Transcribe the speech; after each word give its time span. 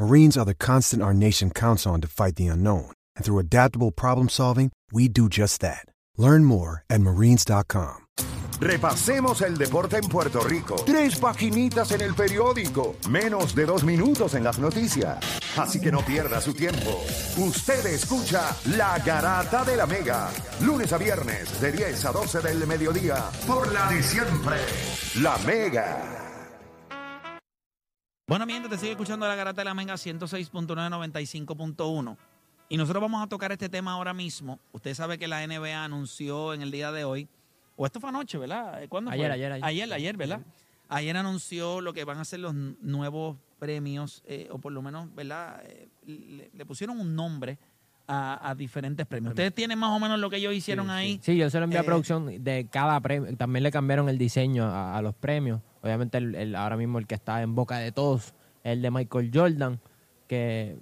Marines 0.00 0.38
are 0.38 0.46
the 0.46 0.54
constant 0.54 1.02
our 1.02 1.12
nation 1.12 1.50
counts 1.50 1.86
on 1.86 2.00
to 2.00 2.08
fight 2.08 2.36
the 2.36 2.46
unknown. 2.46 2.90
And 3.16 3.24
through 3.24 3.38
adaptable 3.38 3.90
problem 3.90 4.30
solving, 4.30 4.72
we 4.90 5.08
do 5.08 5.28
just 5.28 5.60
that. 5.60 5.84
Learn 6.16 6.46
more 6.46 6.84
at 6.88 7.02
marines.com. 7.02 8.06
Repasemos 8.60 9.42
el 9.42 9.58
deporte 9.58 9.98
en 9.98 10.08
Puerto 10.08 10.40
Rico. 10.40 10.76
Tres 10.86 11.16
paginitas 11.16 11.92
en 11.92 12.00
el 12.00 12.14
periódico. 12.14 12.96
Menos 13.10 13.54
de 13.54 13.66
dos 13.66 13.84
minutos 13.84 14.34
en 14.34 14.44
las 14.44 14.58
noticias. 14.58 15.18
Así 15.58 15.80
que 15.80 15.92
no 15.92 16.00
pierda 16.00 16.40
su 16.40 16.54
tiempo. 16.54 17.02
Usted 17.36 17.84
escucha 17.86 18.56
La 18.76 18.98
Garata 18.98 19.64
de 19.64 19.76
la 19.76 19.86
Mega. 19.86 20.30
Lunes 20.62 20.92
a 20.94 20.98
viernes 20.98 21.60
de 21.60 21.72
10 21.72 22.04
a 22.06 22.12
12 22.12 22.40
del 22.40 22.66
mediodía. 22.66 23.30
Por 23.46 23.70
la 23.70 23.90
de 23.90 24.02
siempre. 24.02 24.56
La 25.16 25.36
Mega. 25.46 26.29
Bueno, 28.30 28.46
mientras 28.46 28.70
te 28.70 28.78
sigue 28.78 28.92
escuchando 28.92 29.26
la 29.26 29.34
garata 29.34 29.60
de 29.60 29.64
la 29.64 29.74
Mega 29.74 29.94
106.995.1. 29.94 32.16
Y 32.68 32.76
nosotros 32.76 33.02
vamos 33.02 33.24
a 33.24 33.26
tocar 33.26 33.50
este 33.50 33.68
tema 33.68 33.90
ahora 33.90 34.14
mismo. 34.14 34.60
Usted 34.70 34.94
sabe 34.94 35.18
que 35.18 35.26
la 35.26 35.44
NBA 35.44 35.82
anunció 35.82 36.54
en 36.54 36.62
el 36.62 36.70
día 36.70 36.92
de 36.92 37.02
hoy, 37.02 37.26
o 37.74 37.86
esto 37.86 37.98
fue 37.98 38.10
anoche, 38.10 38.38
¿verdad? 38.38 38.84
¿Cuándo 38.88 39.10
Ayer, 39.10 39.26
fue? 39.26 39.34
ayer, 39.34 39.52
ayer. 39.54 39.64
Ayer, 39.64 39.92
ayer, 39.92 40.16
¿verdad? 40.16 40.42
Ayer 40.88 41.16
anunció 41.16 41.80
lo 41.80 41.92
que 41.92 42.04
van 42.04 42.18
a 42.18 42.24
ser 42.24 42.38
los 42.38 42.54
nuevos 42.54 43.36
premios, 43.58 44.22
eh, 44.28 44.46
o 44.52 44.58
por 44.58 44.70
lo 44.70 44.80
menos, 44.80 45.12
¿verdad? 45.12 45.60
Eh, 45.64 45.88
le, 46.06 46.52
le 46.54 46.64
pusieron 46.64 47.00
un 47.00 47.16
nombre 47.16 47.58
a, 48.12 48.50
a 48.50 48.54
diferentes 48.56 49.06
premios. 49.06 49.30
¿Ustedes 49.32 49.54
tienen 49.54 49.78
más 49.78 49.90
o 49.96 50.00
menos 50.00 50.18
lo 50.18 50.28
que 50.30 50.36
ellos 50.38 50.52
hicieron 50.52 50.90
ahí? 50.90 51.20
Sí, 51.22 51.36
yo 51.36 51.48
se 51.48 51.58
lo 51.58 51.64
envié 51.64 51.78
Eh, 51.78 51.82
a 51.82 51.84
producción 51.84 52.42
de 52.42 52.66
cada 52.70 52.98
premio. 53.00 53.36
También 53.36 53.62
le 53.62 53.70
cambiaron 53.70 54.08
el 54.08 54.18
diseño 54.18 54.64
a, 54.64 54.96
a 54.98 55.02
los 55.02 55.14
premios. 55.14 55.60
Obviamente, 55.82 56.18
el, 56.18 56.34
el- 56.34 56.56
ahora 56.56 56.76
mismo 56.76 56.98
el 56.98 57.06
que 57.06 57.14
está 57.14 57.40
en 57.42 57.54
boca 57.54 57.78
de 57.78 57.92
todos 57.92 58.34
es 58.64 58.72
el 58.72 58.82
de 58.82 58.90
Michael 58.90 59.30
Jordan, 59.32 59.80
que... 60.26 60.76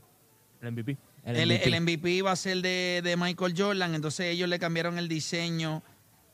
El 0.63 0.73
MVP. 0.73 0.97
El, 1.25 1.51
el 1.51 1.81
MVP 1.83 2.23
va 2.23 2.33
a 2.33 2.37
ser 2.37 2.63
de, 2.63 3.03
de 3.05 3.17
Michael 3.17 3.55
Jordan, 3.57 3.95
entonces 3.95 4.27
ellos 4.27 4.49
le 4.49 4.59
cambiaron 4.59 4.97
el 4.99 5.09
diseño 5.09 5.83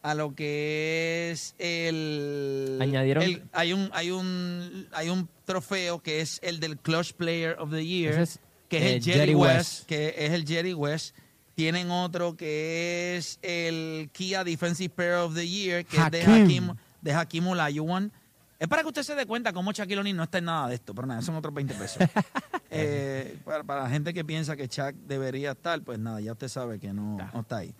a 0.03 0.15
lo 0.15 0.35
que 0.35 1.31
es 1.33 1.55
el 1.59 2.79
Añadieron- 2.81 3.23
el- 3.23 3.43
hay 3.53 3.73
un 3.73 3.91
hay 3.93 4.11
un 4.11 4.87
hay 4.93 5.09
un 5.09 5.29
trofeo 5.47 6.01
que 6.03 6.21
es 6.21 6.39
el 6.43 6.61
del 6.61 6.77
Clutch 6.79 7.15
Player 7.15 7.57
of 7.59 7.71
the 7.71 7.85
Year, 7.85 8.13
Ese 8.13 8.23
es, 8.23 8.41
que 8.69 8.79
es 8.79 8.83
eh, 8.85 8.97
el 8.97 9.03
Jerry, 9.03 9.19
Jerry 9.19 9.35
West, 9.35 9.57
West. 9.57 9.87
que 9.87 10.15
es 10.17 10.33
el 10.33 10.47
Jerry 10.47 10.75
West. 10.75 11.17
Tienen 11.55 11.91
otro 11.91 12.37
que 12.37 13.17
es 13.17 13.39
el 13.43 14.11
Kia 14.13 14.43
Defensive 14.43 14.93
Player 14.95 15.15
of 15.15 15.35
the 15.35 15.49
Year, 15.49 15.85
que 15.85 15.97
es 15.97 16.11
de. 16.11 16.23
Hakim 16.23 16.75
de 17.05 17.13
Hakim 17.13 17.47
Olajuwon. 17.47 18.11
Es 18.59 18.69
para 18.69 18.83
que 18.83 18.89
usted 18.89 19.03
se 19.03 19.15
dé 19.15 19.27
cuenta 19.27 19.53
cómo 19.53 19.73
Shaquille 19.73 20.01
O'Neal 20.01 20.17
no 20.17 20.23
está 20.23 20.39
en 20.39 20.47
nada 20.47 20.69
de 20.69 20.77
esto, 20.77 20.95
pero 20.95 21.07
nada, 21.07 21.21
son 21.21 21.37
otros 21.37 21.55
20 21.55 21.75
pesos. 21.75 21.99
Eh, 22.77 23.39
para, 23.45 23.63
para 23.63 23.85
la 23.85 23.89
gente 23.89 24.13
que 24.13 24.25
piensa 24.25 24.57
que 24.57 24.67
Chuck 24.67 24.95
debería 25.07 25.53
estar, 25.53 25.81
pues 25.83 25.97
nada, 25.97 26.21
ya 26.21 26.33
usted 26.33 26.49
sabe 26.49 26.81
que 26.81 26.93
no, 26.93 27.19
no 27.33 27.41
está 27.41 27.59
ahí. 27.59 27.73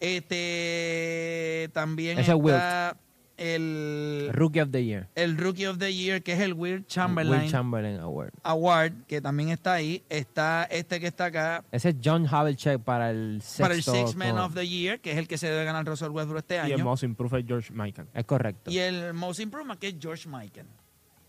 Este 0.00 1.70
también 1.72 2.18
Ese 2.18 2.32
es 2.32 2.38
está 2.38 2.96
el, 3.36 4.30
Rookie 4.32 4.60
of 4.60 4.70
the 4.70 4.84
Year. 4.84 5.08
el 5.14 5.36
Rookie 5.36 5.66
of 5.66 5.78
the 5.78 5.92
Year, 5.92 6.22
que 6.22 6.32
es 6.32 6.40
el 6.40 6.54
Will 6.54 6.84
Chamberlain 6.86 7.42
Will 7.42 7.50
Chamberlain 7.50 8.00
Award. 8.00 8.32
Award, 8.42 8.92
que 9.06 9.20
también 9.20 9.50
está 9.50 9.74
ahí. 9.74 10.02
Está 10.08 10.64
este 10.64 11.00
que 11.00 11.06
está 11.06 11.26
acá 11.26 11.64
Ese 11.70 11.90
es 11.90 11.96
John 12.02 12.26
Havlicek 12.26 12.80
para 12.80 13.10
el 13.10 13.40
sexto. 13.42 13.62
para 13.62 13.74
el 13.74 13.82
Six 13.82 14.16
Man 14.16 14.38
of 14.38 14.54
the 14.54 14.66
Year, 14.66 15.00
que 15.00 15.12
es 15.12 15.18
el 15.18 15.28
que 15.28 15.38
se 15.38 15.48
debe 15.48 15.64
ganar 15.64 15.86
Russell 15.86 16.10
Westbrook 16.10 16.38
este 16.38 16.56
Y 16.56 16.58
el 16.58 16.72
año. 16.74 16.84
most 16.84 17.02
improved 17.02 17.44
George 17.46 17.72
Michael. 17.72 18.08
Es 18.14 18.24
correcto. 18.24 18.70
Y 18.70 18.78
el 18.78 19.14
Most 19.14 19.40
Improvement, 19.40 19.78
que 19.78 19.88
es 19.88 19.96
George 20.00 20.28
Michael. 20.28 20.66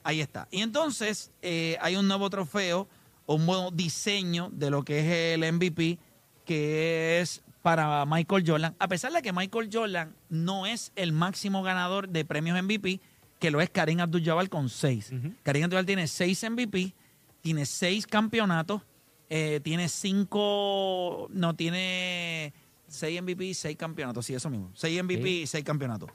Ahí 0.03 0.21
está. 0.21 0.47
Y 0.51 0.61
entonces 0.61 1.31
eh, 1.41 1.77
hay 1.81 1.95
un 1.95 2.07
nuevo 2.07 2.29
trofeo, 2.29 2.87
un 3.25 3.45
nuevo 3.45 3.71
diseño 3.71 4.49
de 4.51 4.69
lo 4.69 4.83
que 4.83 4.99
es 4.99 5.39
el 5.39 5.53
MVP, 5.53 5.97
que 6.45 7.21
es 7.21 7.42
para 7.63 8.05
Michael 8.05 8.43
Jordan. 8.45 8.75
A 8.77 8.87
pesar 8.87 9.11
de 9.13 9.21
que 9.21 9.31
Michael 9.31 9.69
Jordan 9.71 10.13
no 10.29 10.67
es 10.67 10.91
el 10.95 11.13
máximo 11.13 11.63
ganador 11.63 12.09
de 12.09 12.25
premios 12.25 12.61
MVP, 12.61 12.99
que 13.39 13.49
lo 13.49 13.61
es 13.61 13.69
Karim 13.69 14.01
Abdul-Jabbar 14.01 14.49
con 14.49 14.69
seis. 14.69 15.11
Karim 15.43 15.63
Abdul-Jabbar 15.63 15.85
tiene 15.85 16.07
seis 16.07 16.43
MVP, 16.47 16.93
tiene 17.41 17.65
seis 17.65 18.05
campeonatos, 18.05 18.81
eh, 19.29 19.61
tiene 19.63 19.87
cinco, 19.87 21.27
no, 21.31 21.55
tiene 21.55 22.53
seis 22.85 23.21
MVP 23.21 23.45
y 23.45 23.53
seis 23.53 23.77
campeonatos, 23.77 24.25
sí, 24.25 24.35
eso 24.35 24.49
mismo. 24.49 24.69
Seis 24.75 25.01
MVP 25.01 25.29
y 25.29 25.47
seis 25.47 25.63
campeonatos. 25.63 26.09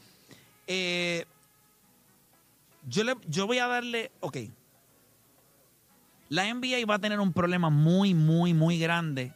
Eh, 0.66 1.24
yo, 2.86 3.04
le, 3.04 3.14
yo 3.26 3.46
voy 3.46 3.58
a 3.58 3.66
darle, 3.66 4.12
ok. 4.20 4.36
La 6.28 6.52
NBA 6.52 6.84
va 6.86 6.96
a 6.96 6.98
tener 6.98 7.20
un 7.20 7.32
problema 7.32 7.70
muy, 7.70 8.12
muy, 8.12 8.52
muy 8.52 8.78
grande 8.78 9.32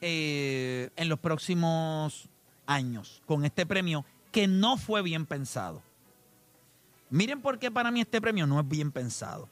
eh, 0.00 0.90
en 0.96 1.08
los 1.08 1.18
próximos 1.18 2.28
años 2.66 3.22
con 3.26 3.44
este 3.44 3.66
premio 3.66 4.04
que 4.32 4.46
no 4.46 4.76
fue 4.76 5.02
bien 5.02 5.26
pensado. 5.26 5.82
Miren 7.10 7.40
por 7.40 7.58
qué 7.58 7.70
para 7.70 7.90
mí 7.90 8.00
este 8.00 8.20
premio 8.20 8.46
no 8.46 8.60
es 8.60 8.68
bien 8.68 8.92
pensado. 8.92 9.48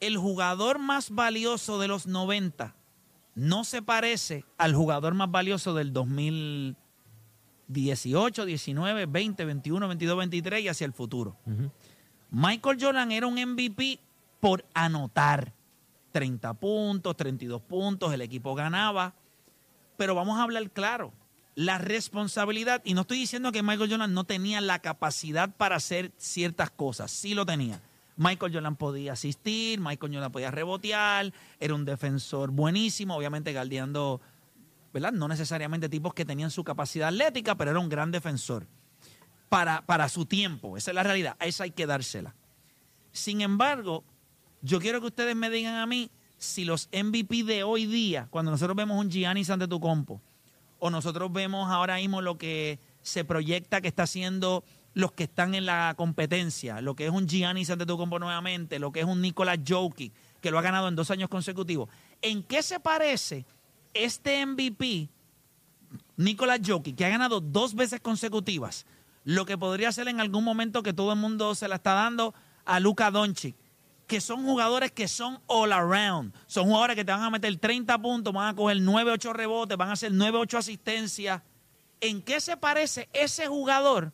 El 0.00 0.16
jugador 0.18 0.78
más 0.78 1.10
valioso 1.10 1.80
de 1.80 1.88
los 1.88 2.06
90 2.06 2.74
no 3.34 3.64
se 3.64 3.82
parece 3.82 4.44
al 4.58 4.74
jugador 4.74 5.14
más 5.14 5.30
valioso 5.30 5.72
del 5.74 5.92
2018, 5.92 8.44
19, 8.44 9.06
20, 9.06 9.44
21, 9.44 9.88
22, 9.88 10.18
23 10.18 10.62
y 10.62 10.68
hacia 10.68 10.84
el 10.84 10.92
futuro. 10.92 11.36
Michael 12.30 12.78
Jordan 12.80 13.10
era 13.12 13.26
un 13.26 13.34
MVP 13.34 13.98
por 14.40 14.64
anotar 14.74 15.52
30 16.14 16.54
puntos, 16.54 17.16
32 17.16 17.60
puntos, 17.62 18.14
el 18.14 18.20
equipo 18.20 18.54
ganaba. 18.54 19.14
Pero 19.96 20.14
vamos 20.14 20.38
a 20.38 20.44
hablar 20.44 20.70
claro, 20.70 21.12
la 21.56 21.78
responsabilidad, 21.78 22.82
y 22.84 22.94
no 22.94 23.00
estoy 23.00 23.18
diciendo 23.18 23.50
que 23.50 23.64
Michael 23.64 23.90
Jordan 23.90 24.14
no 24.14 24.22
tenía 24.22 24.60
la 24.60 24.78
capacidad 24.78 25.50
para 25.56 25.74
hacer 25.74 26.12
ciertas 26.16 26.70
cosas, 26.70 27.10
sí 27.10 27.34
lo 27.34 27.44
tenía. 27.44 27.80
Michael 28.16 28.52
Jordan 28.54 28.76
podía 28.76 29.14
asistir, 29.14 29.80
Michael 29.80 30.14
Jordan 30.14 30.30
podía 30.30 30.52
rebotear, 30.52 31.32
era 31.58 31.74
un 31.74 31.84
defensor 31.84 32.52
buenísimo, 32.52 33.16
obviamente 33.16 33.52
guardiando, 33.52 34.20
¿verdad? 34.92 35.10
No 35.10 35.26
necesariamente 35.26 35.88
tipos 35.88 36.14
que 36.14 36.24
tenían 36.24 36.52
su 36.52 36.62
capacidad 36.62 37.08
atlética, 37.08 37.56
pero 37.56 37.72
era 37.72 37.80
un 37.80 37.88
gran 37.88 38.12
defensor 38.12 38.68
para, 39.48 39.84
para 39.84 40.08
su 40.08 40.26
tiempo. 40.26 40.76
Esa 40.76 40.92
es 40.92 40.94
la 40.94 41.02
realidad. 41.02 41.36
A 41.40 41.46
esa 41.46 41.64
hay 41.64 41.72
que 41.72 41.86
dársela. 41.86 42.36
Sin 43.10 43.40
embargo, 43.40 44.04
yo 44.64 44.80
quiero 44.80 45.00
que 45.00 45.08
ustedes 45.08 45.36
me 45.36 45.50
digan 45.50 45.74
a 45.74 45.84
mí 45.84 46.10
si 46.38 46.64
los 46.64 46.88
MVP 46.90 47.44
de 47.44 47.62
hoy 47.64 47.84
día, 47.84 48.28
cuando 48.30 48.50
nosotros 48.50 48.74
vemos 48.74 48.98
un 48.98 49.10
Giannis 49.10 49.50
Antetokounmpo, 49.50 50.22
o 50.78 50.90
nosotros 50.90 51.30
vemos 51.30 51.70
ahora 51.70 51.96
mismo 51.96 52.22
lo 52.22 52.38
que 52.38 52.78
se 53.02 53.24
proyecta 53.24 53.82
que 53.82 53.88
está 53.88 54.04
haciendo 54.04 54.64
los 54.94 55.12
que 55.12 55.24
están 55.24 55.54
en 55.54 55.66
la 55.66 55.92
competencia, 55.98 56.80
lo 56.80 56.96
que 56.96 57.04
es 57.04 57.10
un 57.10 57.28
Giannis 57.28 57.68
Antetokounmpo 57.68 58.18
nuevamente, 58.18 58.78
lo 58.78 58.90
que 58.90 59.00
es 59.00 59.06
un 59.06 59.20
Nikola 59.20 59.58
Jokic, 59.66 60.14
que 60.40 60.50
lo 60.50 60.58
ha 60.58 60.62
ganado 60.62 60.88
en 60.88 60.96
dos 60.96 61.10
años 61.10 61.28
consecutivos. 61.28 61.90
¿En 62.22 62.42
qué 62.42 62.62
se 62.62 62.80
parece 62.80 63.44
este 63.92 64.46
MVP 64.46 65.10
Nikola 66.16 66.58
Jokic, 66.64 66.96
que 66.96 67.04
ha 67.04 67.10
ganado 67.10 67.42
dos 67.42 67.74
veces 67.74 68.00
consecutivas, 68.00 68.86
lo 69.24 69.44
que 69.44 69.58
podría 69.58 69.92
ser 69.92 70.08
en 70.08 70.20
algún 70.20 70.42
momento 70.42 70.82
que 70.82 70.94
todo 70.94 71.12
el 71.12 71.18
mundo 71.18 71.54
se 71.54 71.68
la 71.68 71.74
está 71.76 71.92
dando 71.92 72.34
a 72.64 72.80
Luka 72.80 73.10
Doncic, 73.10 73.56
que 74.06 74.20
son 74.20 74.44
jugadores 74.44 74.92
que 74.92 75.08
son 75.08 75.40
all 75.46 75.72
around, 75.72 76.34
son 76.46 76.66
jugadores 76.66 76.96
que 76.96 77.04
te 77.04 77.12
van 77.12 77.22
a 77.22 77.30
meter 77.30 77.56
30 77.56 77.98
puntos, 77.98 78.32
van 78.32 78.48
a 78.48 78.56
coger 78.56 78.80
9, 78.80 79.12
8 79.12 79.32
rebotes, 79.32 79.76
van 79.76 79.88
a 79.88 79.92
hacer 79.92 80.12
9, 80.12 80.38
8 80.38 80.58
asistencias. 80.58 81.42
¿En 82.00 82.22
qué 82.22 82.40
se 82.40 82.56
parece 82.56 83.08
ese 83.12 83.46
jugador 83.46 84.12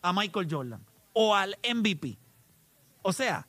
a 0.00 0.12
Michael 0.12 0.48
Jordan 0.50 0.84
o 1.12 1.34
al 1.34 1.58
MVP? 1.62 2.16
O 3.02 3.12
sea, 3.12 3.46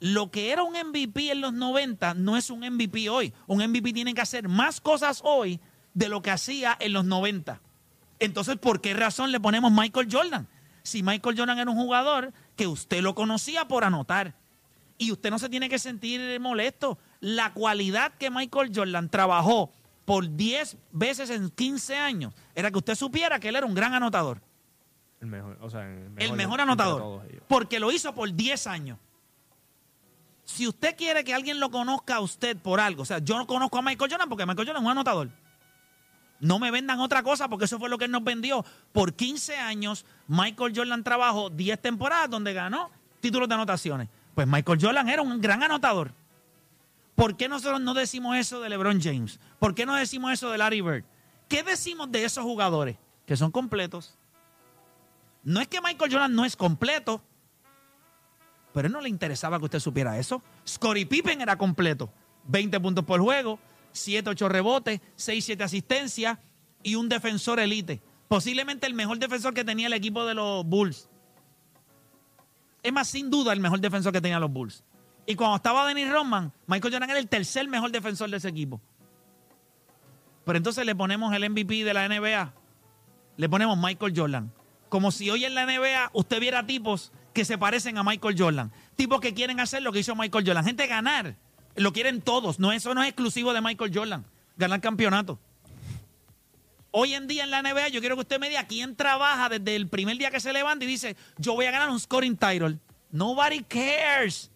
lo 0.00 0.30
que 0.30 0.50
era 0.50 0.62
un 0.62 0.74
MVP 0.74 1.30
en 1.30 1.40
los 1.40 1.52
90 1.52 2.14
no 2.14 2.36
es 2.36 2.50
un 2.50 2.60
MVP 2.60 3.08
hoy. 3.08 3.32
Un 3.46 3.58
MVP 3.58 3.92
tiene 3.92 4.14
que 4.14 4.20
hacer 4.20 4.48
más 4.48 4.80
cosas 4.80 5.20
hoy 5.24 5.60
de 5.94 6.08
lo 6.08 6.22
que 6.22 6.30
hacía 6.30 6.76
en 6.80 6.92
los 6.92 7.04
90. 7.04 7.60
Entonces, 8.18 8.56
¿por 8.56 8.80
qué 8.80 8.94
razón 8.94 9.32
le 9.32 9.40
ponemos 9.40 9.70
Michael 9.70 10.08
Jordan? 10.10 10.48
Si 10.82 11.02
Michael 11.02 11.38
Jordan 11.38 11.58
era 11.58 11.70
un 11.70 11.76
jugador 11.76 12.32
que 12.56 12.66
usted 12.66 13.02
lo 13.02 13.14
conocía 13.14 13.68
por 13.68 13.84
anotar 13.84 14.34
y 15.02 15.10
usted 15.10 15.30
no 15.30 15.38
se 15.38 15.48
tiene 15.48 15.68
que 15.68 15.80
sentir 15.80 16.38
molesto. 16.38 16.96
La 17.18 17.52
cualidad 17.52 18.12
que 18.12 18.30
Michael 18.30 18.70
Jordan 18.72 19.08
trabajó 19.08 19.72
por 20.04 20.36
10 20.36 20.76
veces 20.92 21.30
en 21.30 21.50
15 21.50 21.96
años 21.96 22.34
era 22.54 22.70
que 22.70 22.78
usted 22.78 22.94
supiera 22.94 23.40
que 23.40 23.48
él 23.48 23.56
era 23.56 23.66
un 23.66 23.74
gran 23.74 23.94
anotador. 23.94 24.40
El 25.20 25.26
mejor, 25.26 25.58
o 25.60 25.68
sea, 25.70 25.82
el 25.82 26.10
mejor, 26.10 26.22
El 26.22 26.32
mejor 26.34 26.60
entre 26.60 26.62
anotador. 26.62 27.22
Porque 27.48 27.80
lo 27.80 27.90
hizo 27.90 28.14
por 28.14 28.32
10 28.32 28.66
años. 28.68 28.98
Si 30.44 30.68
usted 30.68 30.96
quiere 30.96 31.24
que 31.24 31.34
alguien 31.34 31.58
lo 31.58 31.70
conozca 31.70 32.16
a 32.16 32.20
usted 32.20 32.56
por 32.56 32.78
algo, 32.78 33.02
o 33.02 33.06
sea, 33.06 33.18
yo 33.18 33.36
no 33.36 33.46
conozco 33.46 33.78
a 33.78 33.82
Michael 33.82 34.10
Jordan 34.10 34.28
porque 34.28 34.46
Michael 34.46 34.68
Jordan 34.68 34.82
es 34.82 34.86
un 34.86 34.92
anotador. 34.92 35.30
No 36.38 36.60
me 36.60 36.70
vendan 36.70 37.00
otra 37.00 37.24
cosa 37.24 37.48
porque 37.48 37.64
eso 37.64 37.78
fue 37.78 37.88
lo 37.88 37.98
que 37.98 38.04
él 38.04 38.10
nos 38.12 38.22
vendió. 38.22 38.64
Por 38.92 39.14
15 39.14 39.56
años, 39.56 40.04
Michael 40.28 40.72
Jordan 40.76 41.02
trabajó 41.02 41.50
10 41.50 41.80
temporadas 41.80 42.30
donde 42.30 42.52
ganó 42.52 42.90
títulos 43.20 43.48
de 43.48 43.54
anotaciones. 43.54 44.08
Pues 44.34 44.46
Michael 44.46 44.78
Jordan 44.80 45.08
era 45.08 45.22
un 45.22 45.40
gran 45.40 45.62
anotador. 45.62 46.12
¿Por 47.14 47.36
qué 47.36 47.48
nosotros 47.48 47.80
no 47.80 47.94
decimos 47.94 48.36
eso 48.36 48.60
de 48.60 48.68
LeBron 48.70 49.00
James? 49.00 49.38
¿Por 49.58 49.74
qué 49.74 49.84
no 49.84 49.94
decimos 49.94 50.32
eso 50.32 50.50
de 50.50 50.58
Larry 50.58 50.80
Bird? 50.80 51.04
¿Qué 51.48 51.62
decimos 51.62 52.10
de 52.10 52.24
esos 52.24 52.42
jugadores? 52.44 52.96
Que 53.26 53.36
son 53.36 53.50
completos. 53.50 54.16
No 55.44 55.60
es 55.60 55.68
que 55.68 55.80
Michael 55.80 56.10
Jordan 56.10 56.34
no 56.34 56.44
es 56.44 56.56
completo, 56.56 57.22
pero 58.72 58.88
no 58.88 59.00
le 59.00 59.08
interesaba 59.08 59.58
que 59.58 59.66
usted 59.66 59.80
supiera 59.80 60.18
eso. 60.18 60.42
Scottie 60.66 61.06
Pippen 61.06 61.40
era 61.40 61.56
completo. 61.56 62.10
20 62.44 62.80
puntos 62.80 63.04
por 63.04 63.20
juego, 63.20 63.58
7, 63.92 64.30
8 64.30 64.48
rebotes, 64.48 65.00
6, 65.16 65.44
7 65.44 65.64
asistencias 65.64 66.38
y 66.82 66.94
un 66.94 67.08
defensor 67.08 67.60
elite. 67.60 68.00
Posiblemente 68.28 68.86
el 68.86 68.94
mejor 68.94 69.18
defensor 69.18 69.52
que 69.52 69.64
tenía 69.64 69.88
el 69.88 69.92
equipo 69.92 70.24
de 70.24 70.34
los 70.34 70.64
Bulls. 70.64 71.08
Es 72.82 72.92
más, 72.92 73.08
sin 73.08 73.30
duda, 73.30 73.52
el 73.52 73.60
mejor 73.60 73.80
defensor 73.80 74.12
que 74.12 74.20
tenían 74.20 74.40
los 74.40 74.52
Bulls. 74.52 74.84
Y 75.26 75.34
cuando 75.36 75.56
estaba 75.56 75.86
Dennis 75.86 76.10
Rodman, 76.10 76.52
Michael 76.66 76.94
Jordan 76.94 77.10
era 77.10 77.18
el 77.18 77.28
tercer 77.28 77.68
mejor 77.68 77.92
defensor 77.92 78.28
de 78.28 78.38
ese 78.38 78.48
equipo. 78.48 78.80
Pero 80.44 80.56
entonces 80.56 80.84
le 80.84 80.94
ponemos 80.94 81.32
el 81.34 81.48
MVP 81.48 81.84
de 81.84 81.94
la 81.94 82.08
NBA. 82.08 82.52
Le 83.36 83.48
ponemos 83.48 83.78
Michael 83.78 84.12
Jordan. 84.16 84.52
Como 84.88 85.12
si 85.12 85.30
hoy 85.30 85.44
en 85.44 85.54
la 85.54 85.64
NBA 85.64 86.10
usted 86.12 86.40
viera 86.40 86.66
tipos 86.66 87.12
que 87.32 87.44
se 87.44 87.56
parecen 87.56 87.98
a 87.98 88.02
Michael 88.02 88.34
Jordan. 88.36 88.72
Tipos 88.96 89.20
que 89.20 89.32
quieren 89.32 89.60
hacer 89.60 89.82
lo 89.82 89.92
que 89.92 90.00
hizo 90.00 90.16
Michael 90.16 90.44
Jordan. 90.44 90.64
Gente 90.64 90.86
ganar. 90.86 91.36
Lo 91.76 91.92
quieren 91.92 92.20
todos. 92.20 92.58
No, 92.58 92.72
eso 92.72 92.92
no 92.94 93.02
es 93.02 93.08
exclusivo 93.08 93.52
de 93.52 93.60
Michael 93.60 93.92
Jordan. 93.94 94.24
Ganar 94.56 94.80
campeonato. 94.80 95.38
Hoy 96.94 97.14
en 97.14 97.26
día 97.26 97.44
en 97.44 97.50
la 97.50 97.62
NBA, 97.62 97.88
yo 97.88 98.00
quiero 98.00 98.16
que 98.16 98.20
usted 98.20 98.38
me 98.38 98.50
diga 98.50 98.66
quién 98.66 98.94
trabaja 98.94 99.48
desde 99.48 99.74
el 99.74 99.88
primer 99.88 100.18
día 100.18 100.30
que 100.30 100.40
se 100.40 100.52
levanta 100.52 100.84
y 100.84 100.88
dice, 100.88 101.16
yo 101.38 101.54
voy 101.54 101.64
a 101.64 101.70
ganar 101.70 101.88
un 101.88 101.98
scoring 101.98 102.36
title. 102.36 102.78
Nobody 103.10 103.62
cares. 103.64 104.50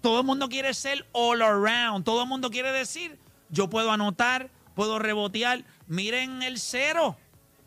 Todo 0.00 0.20
el 0.20 0.26
mundo 0.26 0.48
quiere 0.48 0.74
ser 0.74 1.06
all 1.12 1.40
around. 1.40 2.04
Todo 2.04 2.22
el 2.22 2.28
mundo 2.28 2.50
quiere 2.50 2.72
decir, 2.72 3.20
yo 3.50 3.70
puedo 3.70 3.92
anotar, 3.92 4.50
puedo 4.74 4.98
rebotear. 4.98 5.64
Miren 5.86 6.42
el 6.42 6.58
cero 6.58 7.16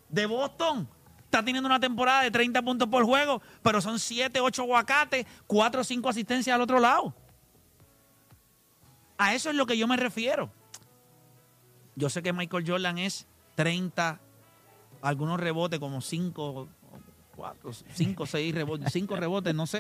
de 0.09 0.25
Boston. 0.25 0.89
Está 1.23 1.45
teniendo 1.45 1.67
una 1.67 1.79
temporada 1.79 2.23
de 2.23 2.31
30 2.31 2.61
puntos 2.61 2.89
por 2.89 3.05
juego, 3.05 3.41
pero 3.61 3.79
son 3.79 3.99
7, 3.99 4.37
8 4.41 4.61
aguacates, 4.63 5.25
4 5.47 5.79
o 5.79 5.83
5 5.83 6.09
asistencias 6.09 6.53
al 6.53 6.61
otro 6.61 6.81
lado. 6.81 7.15
A 9.17 9.33
eso 9.33 9.49
es 9.49 9.55
lo 9.55 9.65
que 9.65 9.77
yo 9.77 9.87
me 9.87 9.95
refiero. 9.95 10.51
Yo 11.95 12.09
sé 12.09 12.21
que 12.21 12.33
Michael 12.33 12.65
Jordan 12.67 12.97
es 12.97 13.27
30, 13.55 14.19
algunos 15.01 15.39
rebotes, 15.39 15.79
como 15.79 16.01
5, 16.01 16.67
4, 17.35 17.71
5, 17.93 18.25
6 18.25 18.55
rebotes, 18.55 18.93
5 18.93 19.15
rebotes, 19.15 19.55
no 19.55 19.67
sé, 19.67 19.79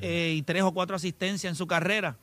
eh, 0.00 0.34
y 0.36 0.42
3 0.42 0.62
o 0.62 0.72
4 0.72 0.96
asistencias 0.96 1.50
en 1.50 1.56
su 1.56 1.66
carrera. 1.66 2.16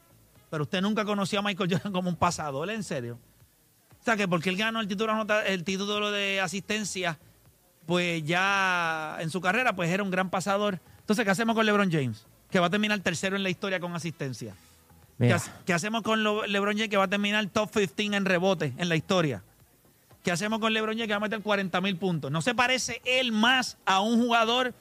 Pero 0.49 0.63
usted 0.63 0.81
nunca 0.81 1.05
conoció 1.05 1.39
a 1.39 1.41
Michael 1.41 1.71
Jordan 1.71 1.91
como 1.91 2.09
un 2.09 2.15
pasador, 2.15 2.69
¿en 2.69 2.83
serio? 2.83 3.17
O 3.99 4.03
sea, 4.03 4.17
que 4.17 4.27
porque 4.27 4.49
él 4.49 4.57
ganó 4.57 4.81
el 4.81 4.87
título, 4.87 5.13
el 5.47 5.63
título 5.63 6.11
de 6.11 6.41
asistencia, 6.41 7.17
pues 7.85 8.23
ya 8.23 9.17
en 9.19 9.29
su 9.29 9.41
carrera, 9.41 9.75
pues 9.75 9.89
era 9.89 10.03
un 10.03 10.11
gran 10.11 10.29
pasador. 10.29 10.79
Entonces, 10.99 11.25
¿qué 11.25 11.31
hacemos 11.31 11.55
con 11.55 11.65
LeBron 11.65 11.91
James? 11.91 12.25
Que 12.49 12.59
va 12.59 12.67
a 12.67 12.69
terminar 12.69 12.99
tercero 12.99 13.35
en 13.35 13.43
la 13.43 13.49
historia 13.49 13.79
con 13.79 13.95
asistencia. 13.95 14.55
¿Qué, 15.17 15.35
qué 15.65 15.73
hacemos 15.73 16.01
con 16.01 16.23
LeBron 16.23 16.75
James 16.75 16.89
que 16.89 16.97
va 16.97 17.05
a 17.05 17.09
terminar 17.09 17.45
top 17.47 17.71
15 17.71 18.15
en 18.15 18.25
rebote 18.25 18.73
en 18.77 18.89
la 18.89 18.95
historia? 18.95 19.43
¿Qué 20.23 20.31
hacemos 20.31 20.59
con 20.59 20.73
LeBron 20.73 20.95
James 20.95 21.07
que 21.07 21.13
va 21.13 21.17
a 21.17 21.19
meter 21.19 21.41
40 21.41 21.81
mil 21.81 21.97
puntos? 21.97 22.31
¿No 22.31 22.41
se 22.41 22.55
parece 22.55 23.01
él 23.03 23.33
más 23.33 23.77
a 23.85 23.99
un 23.99 24.21
jugador 24.21 24.73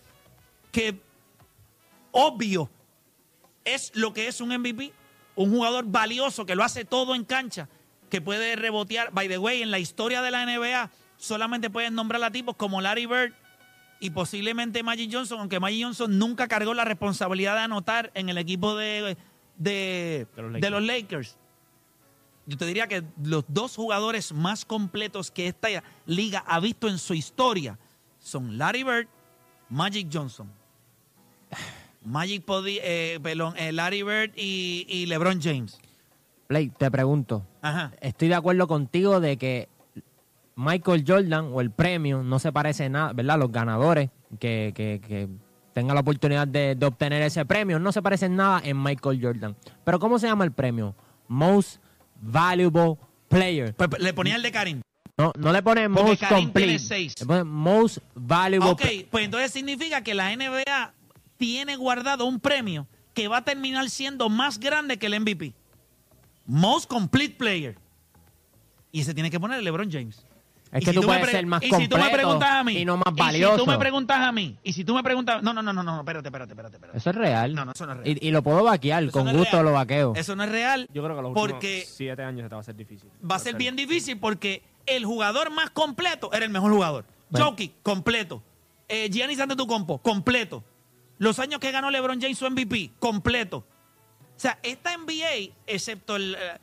que 0.70 1.00
obvio 2.12 2.70
es 3.64 3.90
lo 3.94 4.12
que 4.12 4.28
es 4.28 4.40
un 4.40 4.56
MVP? 4.56 4.92
Un 5.34 5.50
jugador 5.50 5.84
valioso 5.86 6.46
que 6.46 6.54
lo 6.54 6.62
hace 6.62 6.84
todo 6.84 7.16
en 7.16 7.24
cancha, 7.24 7.68
que 8.08 8.20
puede 8.20 8.54
rebotear. 8.54 9.10
By 9.12 9.28
the 9.28 9.38
way, 9.38 9.62
en 9.62 9.72
la 9.72 9.80
historia 9.80 10.22
de 10.22 10.30
la 10.30 10.46
NBA 10.46 10.90
solamente 11.16 11.70
pueden 11.70 11.94
nombrar 11.94 12.22
a 12.22 12.30
tipos 12.30 12.54
como 12.54 12.80
Larry 12.80 13.06
Bird 13.06 13.32
y 13.98 14.10
posiblemente 14.10 14.84
Magic 14.84 15.10
Johnson, 15.12 15.40
aunque 15.40 15.58
Magic 15.58 15.82
Johnson 15.82 16.18
nunca 16.18 16.46
cargó 16.46 16.72
la 16.72 16.84
responsabilidad 16.84 17.54
de 17.54 17.62
anotar 17.62 18.12
en 18.14 18.28
el 18.28 18.38
equipo 18.38 18.76
de, 18.76 19.16
de, 19.56 20.26
De 20.36 20.42
los 20.42 20.52
de 20.60 20.70
los 20.70 20.82
Lakers. 20.82 21.36
Yo 22.46 22.56
te 22.56 22.66
diría 22.66 22.88
que 22.88 23.04
los 23.22 23.44
dos 23.48 23.76
jugadores 23.76 24.32
más 24.32 24.64
completos 24.64 25.30
que 25.30 25.46
esta 25.46 25.68
liga 26.06 26.42
ha 26.46 26.58
visto 26.60 26.88
en 26.88 26.98
su 26.98 27.14
historia 27.14 27.78
son 28.18 28.58
Larry 28.58 28.82
Bird, 28.82 29.06
Magic 29.68 30.08
Johnson. 30.12 30.50
Magic 32.04 32.44
podí- 32.44 32.80
eh, 32.82 33.20
perdón, 33.22 33.54
eh, 33.56 33.72
Larry 33.72 34.02
Bird 34.02 34.32
y, 34.36 34.86
y 34.88 35.06
LeBron 35.06 35.40
James. 35.40 35.78
Play, 36.48 36.70
te 36.70 36.90
pregunto. 36.90 37.46
Ajá. 37.62 37.92
Estoy 38.00 38.28
de 38.28 38.34
acuerdo 38.34 38.66
contigo 38.66 39.20
de 39.20 39.36
que 39.36 39.68
Michael 40.56 41.04
Jordan 41.06 41.50
o 41.52 41.60
el 41.60 41.70
premio 41.70 42.22
no 42.22 42.38
se 42.38 42.52
parece 42.52 42.88
nada, 42.88 43.12
¿verdad? 43.12 43.38
Los 43.38 43.52
ganadores 43.52 44.10
que, 44.40 44.72
que, 44.74 45.00
que 45.06 45.28
tengan 45.72 45.94
la 45.94 46.00
oportunidad 46.00 46.46
de, 46.48 46.74
de 46.74 46.86
obtener 46.86 47.22
ese 47.22 47.44
premio 47.46 47.78
no 47.78 47.92
se 47.92 48.02
parecen 48.02 48.34
nada 48.36 48.60
en 48.64 48.82
Michael 48.82 49.20
Jordan. 49.22 49.56
Pero 49.84 49.98
¿cómo 49.98 50.18
se 50.18 50.26
llama 50.26 50.44
el 50.44 50.52
premio? 50.52 50.94
Most 51.28 51.80
Valuable 52.22 52.96
Player. 53.28 53.74
Pues 53.74 53.90
le 53.98 54.14
ponía 54.14 54.36
el 54.36 54.42
de 54.42 54.52
Karim. 54.52 54.80
No, 55.18 55.32
no 55.38 55.52
le 55.52 55.62
ponen 55.62 55.92
Porque 55.92 56.10
Most 56.10 56.20
Karim 56.22 56.44
Complete. 56.46 56.66
tiene 56.66 56.78
seis. 56.78 57.14
Le 57.20 57.26
ponen 57.26 57.46
Most 57.46 57.98
Valuable 58.14 58.70
Ok, 58.70 58.82
pues 59.10 59.24
entonces 59.24 59.52
significa 59.52 60.02
que 60.02 60.14
la 60.14 60.34
NBA 60.34 60.94
tiene 61.36 61.76
guardado 61.76 62.24
un 62.24 62.40
premio 62.40 62.86
que 63.12 63.28
va 63.28 63.38
a 63.38 63.44
terminar 63.44 63.90
siendo 63.90 64.28
más 64.30 64.58
grande 64.58 64.98
que 64.98 65.06
el 65.06 65.20
MVP. 65.20 65.52
Most 66.46 66.88
Complete 66.88 67.34
Player. 67.36 67.76
Y 68.90 69.00
ese 69.00 69.12
tiene 69.14 69.30
que 69.30 69.38
poner 69.38 69.58
el 69.58 69.64
LeBron 69.64 69.90
James. 69.90 70.24
Es 70.72 70.82
Y 70.82 70.84
que 70.86 70.90
si 70.92 70.94
tú 70.94 71.02
me 71.02 71.18
puedes 71.18 71.30
ser 71.30 71.46
más 71.46 71.62
y 71.62 71.66
si 71.66 71.70
tú 71.70 71.76
me 71.76 71.86
completo 72.02 72.12
preguntas 72.16 72.50
a 72.50 72.64
mí 72.64 72.78
y 72.78 72.84
no 72.86 72.96
más 72.96 73.04
Y 73.14 73.18
valioso. 73.20 73.58
si 73.58 73.64
tú 73.64 73.70
me 73.70 73.78
preguntas 73.78 74.16
a 74.18 74.32
mí, 74.32 74.56
y 74.62 74.72
si 74.72 74.84
tú 74.84 74.94
me 74.94 75.02
preguntas, 75.02 75.42
no, 75.42 75.52
no, 75.52 75.62
no, 75.62 75.72
no, 75.72 75.82
no, 75.82 75.98
espérate, 76.00 76.28
espérate, 76.28 76.52
espérate, 76.52 76.76
espérate. 76.76 76.98
Eso 76.98 77.10
es 77.10 77.16
real. 77.16 77.54
No, 77.54 77.64
no, 77.66 77.72
eso 77.72 77.84
no 77.84 77.92
es 77.92 77.98
real. 77.98 78.18
Y, 78.22 78.28
y 78.28 78.30
lo 78.30 78.42
puedo 78.42 78.64
vaquear, 78.64 79.02
Eso 79.02 79.12
con 79.12 79.26
no 79.26 79.32
gusto 79.34 79.52
real. 79.52 79.64
lo 79.66 79.72
vaqueo. 79.72 80.12
Eso 80.16 80.34
no 80.34 80.44
es 80.44 80.50
real. 80.50 80.88
Yo 80.92 81.04
creo 81.04 81.14
que 81.14 81.22
los 81.22 81.32
porque 81.34 81.54
últimos 81.80 81.94
siete 81.96 82.22
años 82.24 82.44
esta 82.44 82.56
va 82.56 82.62
a 82.62 82.64
ser 82.64 82.74
difícil. 82.74 83.10
va 83.30 83.36
a 83.36 83.38
ser 83.38 83.54
bien 83.56 83.76
difícil 83.76 84.18
porque 84.18 84.62
el 84.86 85.04
jugador 85.04 85.50
más 85.50 85.68
completo 85.70 86.30
era 86.32 86.44
el 86.44 86.50
mejor 86.50 86.72
jugador. 86.72 87.04
Bueno. 87.28 87.46
Jokic, 87.50 87.82
completo. 87.82 88.42
Eh, 88.88 89.08
Giannis 89.10 89.40
Antetokounmpo, 89.40 89.98
completo. 89.98 90.64
Los 91.18 91.38
años 91.38 91.60
que 91.60 91.70
ganó 91.70 91.90
LeBron 91.90 92.20
James 92.20 92.38
su 92.38 92.50
MVP, 92.50 92.92
completo. 92.98 93.58
O 94.34 94.40
sea, 94.42 94.58
esta 94.62 94.96
NBA, 94.96 95.52
excepto 95.68 96.16
el, 96.16 96.34
eh, 96.34 96.58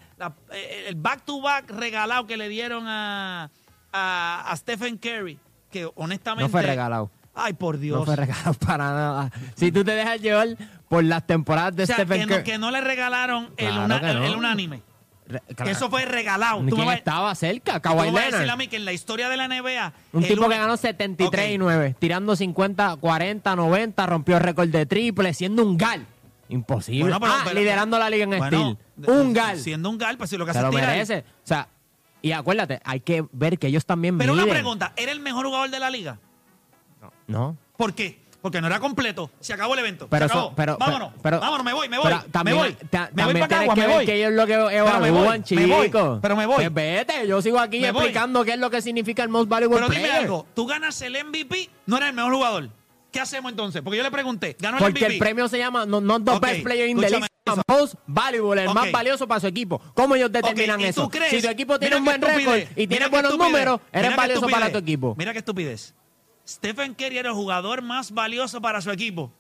eh, 0.52 0.86
el 0.90 0.96
back-to-back 0.96 1.70
regalado 1.72 2.28
que 2.28 2.36
le 2.36 2.50
dieron 2.50 2.84
a, 2.88 3.50
a, 3.92 4.46
a 4.52 4.56
Stephen 4.58 4.98
Curry, 4.98 5.40
que 5.72 5.90
honestamente... 5.96 6.44
No 6.44 6.50
fue 6.50 6.62
regalado. 6.62 7.12
Ay, 7.36 7.54
por 7.54 7.78
Dios. 7.78 8.00
No 8.00 8.06
fue 8.06 8.16
regalado 8.16 8.54
para 8.66 8.86
nada. 8.92 9.32
Si 9.56 9.72
tú 9.72 9.84
te 9.84 9.92
dejas 9.92 10.20
llevar 10.22 10.48
por 10.90 11.04
las 11.04 11.26
temporadas 11.26 11.76
de 11.76 11.84
o 11.84 11.86
sea, 11.86 11.96
Stephen 11.96 12.22
no, 12.22 12.28
Curry. 12.28 12.44
que 12.44 12.58
no 12.58 12.72
le 12.72 12.82
regalaron 12.82 13.46
el, 13.58 13.68
Claro 13.68 13.86
una- 13.86 14.00
que 14.02 14.14
no. 14.14 14.26
el 14.26 14.36
unánime. 14.36 14.82
Re- 15.28 15.42
Que 15.48 15.54
claro. 15.56 15.72
eso 15.72 15.90
fue 15.92 16.06
regalado. 16.06 16.60
Me 16.62 16.72
¿Quién 16.72 16.90
estaba 16.90 17.34
cerca? 17.36 17.80
Kawhi 17.80 18.10
vas 18.12 18.34
a 18.34 18.38
Leonard. 18.40 18.58
mí 18.58 18.68
que 18.68 18.78
en 18.78 18.86
la 18.86 18.94
historia 18.94 19.30
de 19.30 19.38
la 19.38 19.48
NBA... 19.48 19.94
Un 20.12 20.24
tipo 20.24 20.50
que 20.50 20.58
ganó 20.58 20.76
73 20.76 21.46
Ok. 21.46 21.52
y 21.54 21.58
9, 21.60 21.96
tirando 22.00 22.36
50, 22.36 22.96
40, 22.96 23.56
90, 23.56 24.06
rompió 24.08 24.38
el 24.38 24.44
récord 24.44 24.70
de 24.70 24.86
triple, 24.88 25.34
siendo 25.36 25.64
un 25.64 25.78
gal. 25.78 26.06
Imposible. 26.50 27.04
Bueno, 27.04 27.20
pero- 27.20 27.32
ah, 27.34 27.42
pero- 27.44 27.60
liderando 27.60 28.00
la 28.00 28.10
liga 28.10 28.24
en 28.24 28.30
Bueno, 28.32 28.48
steel. 28.98 29.10
Un 29.16 29.34
gal. 29.34 29.60
Siendo 29.60 29.90
un 29.92 30.00
gal, 30.00 30.18
pues 30.18 30.32
si 30.32 30.38
lo 30.38 30.48
que 30.48 30.52
Se 30.54 30.58
hace 30.58 30.68
lo 30.72 30.78
es 30.80 30.86
merece. 30.88 31.20
O 31.20 31.48
sea, 31.48 31.68
Y 32.22 32.32
acuérdate, 32.34 32.82
hay 32.84 33.00
que 33.00 33.26
ver 33.32 33.58
que 33.58 33.68
ellos 33.68 33.86
también 33.86 34.18
Pero 34.18 34.34
una 34.34 34.44
miden. 34.44 34.56
pregunta, 34.56 34.94
¿era 34.98 35.12
el 35.12 35.20
mejor 35.22 35.46
jugador 35.46 35.70
de 35.70 35.80
la 35.80 35.90
liga? 35.90 36.20
No. 37.28 37.56
¿Por 37.78 37.94
qué? 37.94 38.20
Porque 38.42 38.62
no 38.62 38.68
era 38.68 38.80
completo. 38.80 39.30
Se 39.42 39.54
acabó 39.54 39.74
el 39.74 39.80
evento. 39.82 40.08
Pero 40.10 40.28
se 40.28 40.32
eso- 40.34 40.40
acabó. 40.40 40.56
pero- 40.56 40.78
vámonos. 40.78 41.14
pero- 41.22 41.40
vámonos, 41.42 41.66
me 41.66 41.74
voy, 41.74 41.90
me 41.90 41.98
voy. 41.98 42.08
Pero 42.08 42.24
también, 42.32 42.58
me 42.58 42.64
voy. 42.64 42.74
ta- 42.90 43.10
me 43.14 43.26
voy 43.26 43.34
para 43.34 43.48
Cagua, 43.48 43.76
que 43.76 43.82
me 43.82 43.88
voy. 43.94 44.06
que 44.06 44.16
ellos 44.16 44.32
lo 44.34 44.48
que 44.48 44.56
me 44.58 44.64
voy, 44.64 44.74
evalúan, 44.76 45.02
me 45.52 45.66
voy, 45.68 45.90
pero 46.22 46.36
me 46.38 46.46
voy. 46.46 46.56
Pues 46.56 46.74
vete, 46.74 47.28
yo 47.28 47.42
sigo 47.42 47.60
aquí 47.60 47.80
Me 47.82 47.92
voy. 47.92 48.04
explicando 48.04 48.44
qué 48.46 48.54
es 48.54 48.60
lo 48.60 48.70
que 48.70 48.82
significa 48.82 49.24
el 49.24 49.30
most 49.30 49.50
valuable 49.50 49.78
Pero 49.78 49.90
dime 49.90 50.02
player. 50.04 50.22
algo, 50.24 50.46
tú 50.56 50.66
ganas 50.66 51.02
el 51.02 51.16
MVP, 51.18 51.70
no 51.86 51.98
eres 51.98 52.10
el 52.10 52.16
mejor 52.16 52.34
jugador. 52.34 52.70
¿Qué 53.12 53.20
hacemos 53.20 53.52
entonces? 53.52 53.82
Porque 53.82 53.98
yo 53.98 54.04
le 54.04 54.12
pregunté, 54.12 54.56
ganó 54.60 54.78
el 54.78 54.84
Porque 54.84 55.00
MVP. 55.00 55.14
el 55.14 55.20
premio 55.20 55.48
se 55.48 55.58
llama 55.58 55.86
no, 55.86 56.00
not 56.00 56.24
the 56.24 56.40
best 56.40 56.64
player 56.64 56.88
in 56.90 57.00
the 57.00 57.10
league, 57.10 57.26
most 57.68 57.96
valuable, 58.06 58.64
el 58.64 58.74
más 58.74 58.92
valioso 58.92 59.28
para 59.28 59.40
su 59.40 59.48
equipo. 59.48 59.82
¿Cómo 59.96 60.16
ellos 60.16 60.32
determinan 60.32 60.80
Ok, 60.80 60.86
¿y 60.86 60.90
eso? 60.90 61.10
crees? 61.10 61.32
si 61.32 61.42
tu 61.42 61.48
equipo 61.48 61.80
tiene 61.80 62.00
Mira 62.00 62.16
un 62.16 62.22
buen 62.22 62.38
récord 62.38 62.60
y 62.76 62.88
tiene 62.88 63.08
buenos 63.08 63.32
estupidez, 63.32 63.52
números, 63.52 63.82
eres 63.92 64.16
valioso 64.16 64.48
para 64.48 64.72
tu 64.72 64.78
equipo. 64.78 65.16
Mira 65.18 65.34
qué 65.34 65.40
estupidez. 65.40 65.96
Stephen 66.48 66.94
Curry 66.94 67.18
era 67.18 67.30
el 67.30 67.36
jugador 67.36 67.82
más 67.82 68.12
valioso 68.12 68.62
para 68.62 68.82
su 68.82 68.92
equipo. 68.92 69.32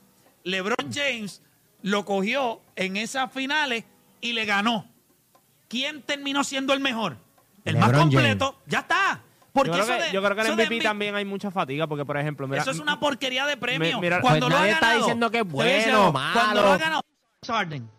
LeBron 0.44 0.92
James 0.92 1.42
lo 1.82 2.06
cogió 2.06 2.62
en 2.76 2.98
esas 2.98 3.32
finales 3.32 3.84
y 4.22 4.34
le 4.34 4.46
ganó. 4.46 4.88
¿Quién 5.68 6.02
terminó 6.02 6.44
siendo 6.44 6.74
el 6.74 6.80
mejor? 6.80 7.18
El 7.66 7.78
más 7.78 7.92
completo. 7.92 8.60
Ya 8.66 8.80
está. 8.80 9.22
Porque 9.54 9.70
Yo 9.70 9.74
creo, 9.74 9.84
eso 9.86 9.94
que, 9.98 10.04
de- 10.04 10.12
yo 10.14 10.22
creo 10.24 10.36
que 10.36 10.42
en 10.42 10.48
de 10.48 10.54
MVP 10.54 10.76
MVP 10.76 10.84
también 10.84 11.16
hay 11.16 11.26
mucha 11.26 11.50
fatiga, 11.52 11.88
porque, 11.88 12.06
por 12.06 12.18
ejemplo, 12.18 12.48
mira, 12.48 12.62
eso 12.62 12.72
es 12.72 12.80
una 12.80 13.00
porquería 13.00 13.46
de 13.46 13.58
premio. 13.58 14.00
mira- 14.00 14.22
cuando 14.22 14.48
Pues 14.48 14.50
lo 14.52 14.56
ha 14.58 14.60
nadie 14.60 14.72
está 14.74 14.86
ganado, 14.88 15.00
diciendo 15.06 15.32
que 15.32 15.38
es 15.40 15.44
a 15.44 15.48
bueno, 15.48 15.98
algo, 16.00 16.14
Cuando 16.14 16.62
lo 16.62 16.68
ha 16.68 16.70
malo. 16.70 16.80
ganado 16.80 17.02
James 17.46 17.58
Harden. 17.60 17.90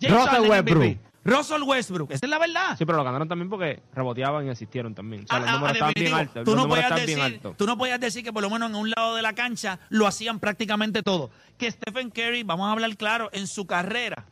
Russell 0.00 0.18
Harden 0.18 0.50
Westbrook. 0.50 0.76
MVP. 0.84 1.00
Russell 1.24 1.62
Westbrook. 1.62 2.10
Esa 2.12 2.24
es 2.26 2.30
la 2.30 2.38
verdad. 2.38 2.76
Sí, 2.78 2.84
pero 2.86 2.98
lo 2.98 3.04
ganaron 3.04 3.26
también 3.28 3.50
porque 3.50 3.82
reboteaban 3.92 4.46
y 4.46 4.50
asistieron 4.50 4.94
también. 4.94 5.24
O 5.24 5.26
sea, 5.26 5.40
los 5.40 5.48
Ah, 5.48 5.50
ah, 5.50 5.54
números 5.56 5.72
estaban 5.76 5.94
bien 5.96 6.14
altos. 6.14 6.44
Tú 6.44 6.54
los 6.54 6.62
no, 6.62 6.68
podías 6.68 6.94
decir, 6.94 7.40
tú 7.56 7.66
no 7.66 7.76
podías 7.78 7.98
decir 8.00 8.22
que 8.22 8.32
por 8.32 8.42
lo 8.42 8.50
menos 8.50 8.70
en 8.70 8.76
un 8.76 8.90
lado 8.90 9.16
de 9.16 9.22
la 9.22 9.32
cancha 9.34 9.80
lo 9.88 10.06
hacían 10.06 10.38
prácticamente 10.38 11.02
todo. 11.02 11.30
Que 11.58 11.68
Stephen 11.70 12.10
Curry, 12.10 12.44
vamos 12.44 12.68
a 12.68 12.72
hablar 12.72 12.96
claro, 12.96 13.28
en 13.32 13.48
su 13.48 13.66
carrera 13.66 14.26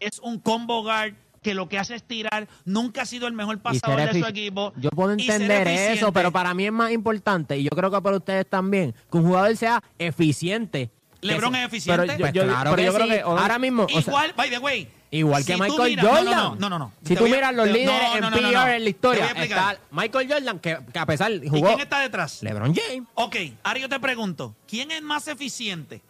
es 0.00 0.18
un 0.18 0.40
combo 0.40 0.82
guard 0.82 1.14
que 1.42 1.54
lo 1.54 1.68
que 1.68 1.78
hace 1.78 1.94
es 1.94 2.02
tirar. 2.02 2.48
Nunca 2.64 3.02
ha 3.02 3.06
sido 3.06 3.26
el 3.26 3.32
mejor 3.34 3.56
Y 3.56 3.58
pasador 3.58 4.12
de 4.12 4.20
su 4.20 4.26
equipo. 4.26 4.72
Yo 4.76 4.90
puedo 4.90 5.14
y 5.16 5.22
entender 5.22 5.68
eso, 5.68 6.12
pero 6.12 6.30
para 6.32 6.54
mí 6.54 6.66
es 6.66 6.72
más 6.72 6.92
importante, 6.92 7.58
y 7.58 7.64
yo 7.64 7.70
creo 7.70 7.90
que 7.90 8.00
para 8.00 8.16
ustedes 8.16 8.48
también, 8.48 8.94
que 9.10 9.18
un 9.18 9.24
jugador 9.26 9.56
sea 9.56 9.82
eficiente. 9.98 10.90
LeBron 11.20 11.54
es 11.54 11.66
eficiente. 11.66 12.02
Pero 12.06 12.18
yo- 12.18 12.32
Yo- 12.32 12.42
claro 12.44 12.70
pero 12.70 12.76
que 12.76 12.84
yo 12.84 12.94
creo 12.94 13.06
que- 13.06 13.20
ahora 13.20 13.58
mismo, 13.58 13.84
o 13.84 13.88
sea, 13.88 14.00
Igual, 14.00 14.32
by 14.36 14.50
the 14.50 14.58
way. 14.58 14.88
Igual 15.12 15.44
que 15.44 15.54
si 15.54 15.60
Michael 15.60 15.90
miras- 15.90 16.06
Jordan. 16.06 16.24
No, 16.24 16.32
no, 16.32 16.54
no, 16.56 16.68
no, 16.70 16.78
no. 16.78 16.92
Si 17.04 17.14
tú 17.14 17.24
miras 17.28 17.54
los 17.54 17.66
te- 17.66 17.72
líderes 17.74 18.00
no, 18.08 18.14
en 18.14 18.20
no, 18.22 18.30
no, 18.30 18.36
no, 18.36 18.42
PR 18.48 18.52
no. 18.54 18.68
en 18.76 18.82
la 18.84 18.88
historia, 18.88 19.26
está 19.36 19.78
Michael 19.90 20.32
Jordan, 20.32 20.58
que, 20.58 20.78
que 20.92 20.98
a 20.98 21.06
pesar 21.06 21.30
¿Y 21.30 21.48
jugó 21.48 21.66
quién 21.68 21.80
está 21.80 22.00
detrás? 22.00 22.42
LeBron 22.42 22.74
James. 22.74 23.02
Ok, 23.14 23.36
ahora 23.62 23.78
yo 23.78 23.88
te 23.90 24.00
pregunto, 24.00 24.56
¿quién 24.66 24.90
es 24.90 25.02
más 25.02 25.28
eficiente? 25.28 26.00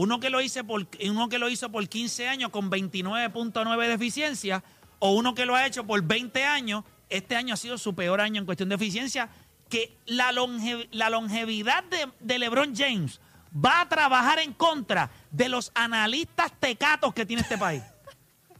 Uno 0.00 0.20
que 0.20 0.30
lo 0.30 0.40
hizo 0.40 0.62
por, 0.62 0.86
uno 1.08 1.28
que 1.28 1.40
lo 1.40 1.48
hizo 1.48 1.70
por 1.72 1.88
15 1.88 2.28
años 2.28 2.50
con 2.50 2.70
29.9 2.70 3.86
de 3.88 3.92
eficiencia 3.94 4.62
o 5.00 5.10
uno 5.14 5.34
que 5.34 5.44
lo 5.44 5.56
ha 5.56 5.66
hecho 5.66 5.82
por 5.84 6.00
20 6.02 6.44
años. 6.44 6.84
Este 7.10 7.34
año 7.34 7.54
ha 7.54 7.56
sido 7.56 7.76
su 7.78 7.96
peor 7.96 8.20
año 8.20 8.38
en 8.38 8.46
cuestión 8.46 8.68
de 8.68 8.76
eficiencia. 8.76 9.28
Que 9.68 9.96
la, 10.06 10.30
longe- 10.30 10.86
la 10.92 11.10
longevidad 11.10 11.82
de, 11.82 12.06
de 12.20 12.38
LeBron 12.38 12.76
James 12.76 13.20
va 13.52 13.80
a 13.80 13.88
trabajar 13.88 14.38
en 14.38 14.52
contra 14.52 15.10
de 15.32 15.48
los 15.48 15.72
analistas 15.74 16.52
tecatos 16.60 17.12
que 17.12 17.26
tiene 17.26 17.42
este 17.42 17.58
país. 17.58 17.82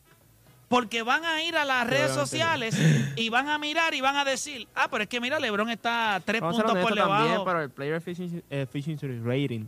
Porque 0.69 1.03
van 1.03 1.25
a 1.25 1.41
ir 1.45 1.57
a 1.57 1.65
las 1.65 1.87
redes 1.87 2.11
sociales 2.13 2.77
y 3.17 3.29
van 3.29 3.49
a 3.49 3.59
mirar 3.59 3.95
y 3.95 4.01
van 4.01 4.17
a 4.17 4.25
decir, 4.25 4.67
ah, 4.75 4.89
pero 4.91 5.05
es 5.05 5.09
que 5.09 5.21
mira, 5.21 5.39
LeBron 5.39 5.71
está 5.71 6.21
tres 6.25 6.41
Vamos 6.41 6.57
a 6.57 6.63
ser 6.63 6.65
puntos 6.67 6.83
por 6.83 6.93
honestos 6.93 7.09
también, 7.11 7.31
debajo. 7.33 7.45
pero 7.47 7.63
el 7.63 7.71
Player 7.71 7.95
Efficiency, 7.95 8.43
Efficiency 8.51 9.07
Rating 9.23 9.65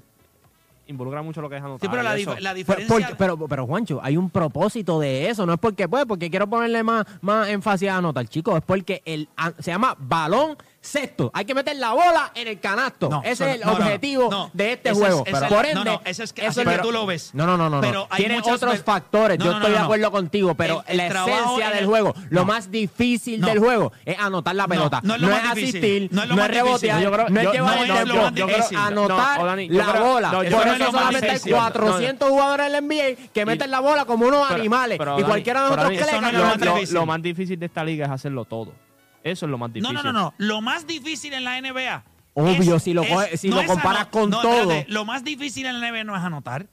involucra 0.90 1.22
mucho 1.22 1.40
lo 1.40 1.48
que 1.48 1.56
es 1.56 1.62
anotar. 1.62 1.80
Sí, 1.80 1.88
pero 1.90 2.02
la, 2.02 2.18
y 2.18 2.22
eso. 2.22 2.34
dif- 2.36 2.40
la 2.40 2.54
diferencia. 2.54 2.94
porque- 2.94 3.14
pero, 3.16 3.38
pero, 3.48 3.66
Juancho, 3.66 4.00
hay 4.02 4.16
un 4.16 4.28
propósito 4.30 4.98
de 5.00 5.30
eso. 5.30 5.46
No 5.46 5.54
es 5.54 5.58
porque, 5.58 5.88
pues, 5.88 6.04
porque 6.06 6.28
quiero 6.30 6.48
ponerle 6.48 6.82
más, 6.82 7.06
más 7.20 7.48
énfasis 7.48 7.88
a 7.88 7.96
anotar, 7.96 8.26
chicos. 8.28 8.56
Es 8.56 8.62
porque 8.64 9.02
el, 9.04 9.28
se 9.58 9.70
llama 9.70 9.96
balón 9.98 10.56
sexto. 10.80 11.30
Hay 11.34 11.44
que 11.44 11.54
meter 11.54 11.76
la 11.76 11.92
bola 11.92 12.32
en 12.34 12.48
el 12.48 12.58
canasto. 12.58 13.08
No, 13.08 13.22
ese 13.22 13.48
es 13.50 13.54
el 13.56 13.60
no, 13.66 13.72
objetivo 13.72 14.50
de 14.52 14.72
este 14.72 14.90
Ese 14.90 15.00
juego. 15.00 15.24
es- 15.26 15.32
Por 15.40 15.50
no, 15.50 15.64
ende, 15.64 15.84
no, 15.84 16.00
ese 16.04 16.24
es 16.24 16.32
que- 16.32 16.46
eso 16.46 16.62
es 16.62 16.68
que 16.68 16.78
tú 16.78 16.90
lo 16.92 17.04
ves. 17.06 17.30
No, 17.34 17.46
no, 17.46 17.56
no, 17.56 17.68
no. 17.68 17.80
Pero 17.80 18.08
Tiene 18.16 18.38
otros 18.38 18.60
veces- 18.60 18.82
factores. 18.84 19.38
Yo 19.38 19.52
estoy 19.52 19.72
de 19.72 19.78
acuerdo 19.78 20.10
contigo, 20.10 20.54
pero 20.54 20.82
El- 20.86 20.98
el 21.00 21.08
la 21.14 21.22
esencia 21.24 21.66
en 21.66 21.70
del 21.72 21.78
el- 21.80 21.86
juego, 21.86 22.14
lo 22.30 22.44
más 22.44 22.70
difícil 22.70 23.40
del 23.40 23.58
juego 23.58 23.92
es 24.04 24.18
anotar 24.18 24.54
la 24.54 24.66
pelota. 24.66 25.00
no 25.02 25.14
es 25.16 25.44
asistir, 25.44 26.08
No 26.12 26.22
es 26.22 26.28
rebotear, 26.50 27.02
no 27.30 27.40
es 27.40 27.52
llevar 27.52 27.78
el 27.78 28.34
difícil. 28.34 28.76
anotar 28.78 29.38
la 29.68 29.92
bola. 30.00 30.30
Por 30.30 30.46
eso 30.46 30.90
solamente 30.90 31.26
hay 31.26 31.32
difícil. 31.34 31.52
400 31.52 32.28
jugadores 32.28 32.66
en 32.66 32.72
la 32.72 32.78
NBA 32.78 33.16
que 33.32 33.44
meten 33.46 33.70
la 33.70 33.80
bola 33.80 34.04
como 34.04 34.26
unos 34.26 34.46
Pero- 34.48 34.60
animales. 34.60 34.98
pero, 34.98 35.20
y 35.20 35.22
cualquiera 35.24 35.60
de 35.64 35.70
pero, 35.70 35.82
nosotros 35.82 35.98
que 36.58 36.66
difícil. 36.74 36.94
lo 36.94 37.06
más 37.06 37.22
difícil 37.22 37.58
de 37.58 37.66
esta 37.66 37.84
liga 37.84 38.06
es 38.06 38.12
hacerlo 38.12 38.44
todo. 38.44 38.72
Eso 39.24 39.46
es 39.46 39.50
lo 39.50 39.58
más 39.58 39.68
No, 39.70 39.74
difícil. 39.74 39.94
no, 39.94 40.02
no, 40.02 40.12
no. 40.12 40.34
Lo 40.38 40.60
más 40.60 40.86
difícil 40.86 41.32
en 41.34 41.44
la 41.44 41.58
NBA. 41.60 42.04
Obvio, 42.34 42.76
es- 42.76 42.82
si 42.82 42.94
lo 42.94 43.02
es- 43.02 43.40
si 43.40 43.48
no 43.48 43.60
lo 43.62 43.66
comparas 43.68 44.06
con 44.06 44.30
no, 44.30 44.40
todo. 44.40 44.60
espérate, 44.62 44.90
lo 44.90 45.04
más 45.04 45.24
difícil 45.24 45.66
en 45.66 45.80
la 45.80 45.88
NBA 45.88 46.04
no 46.04 46.16
es 46.16 46.22
anotar. 46.22 46.66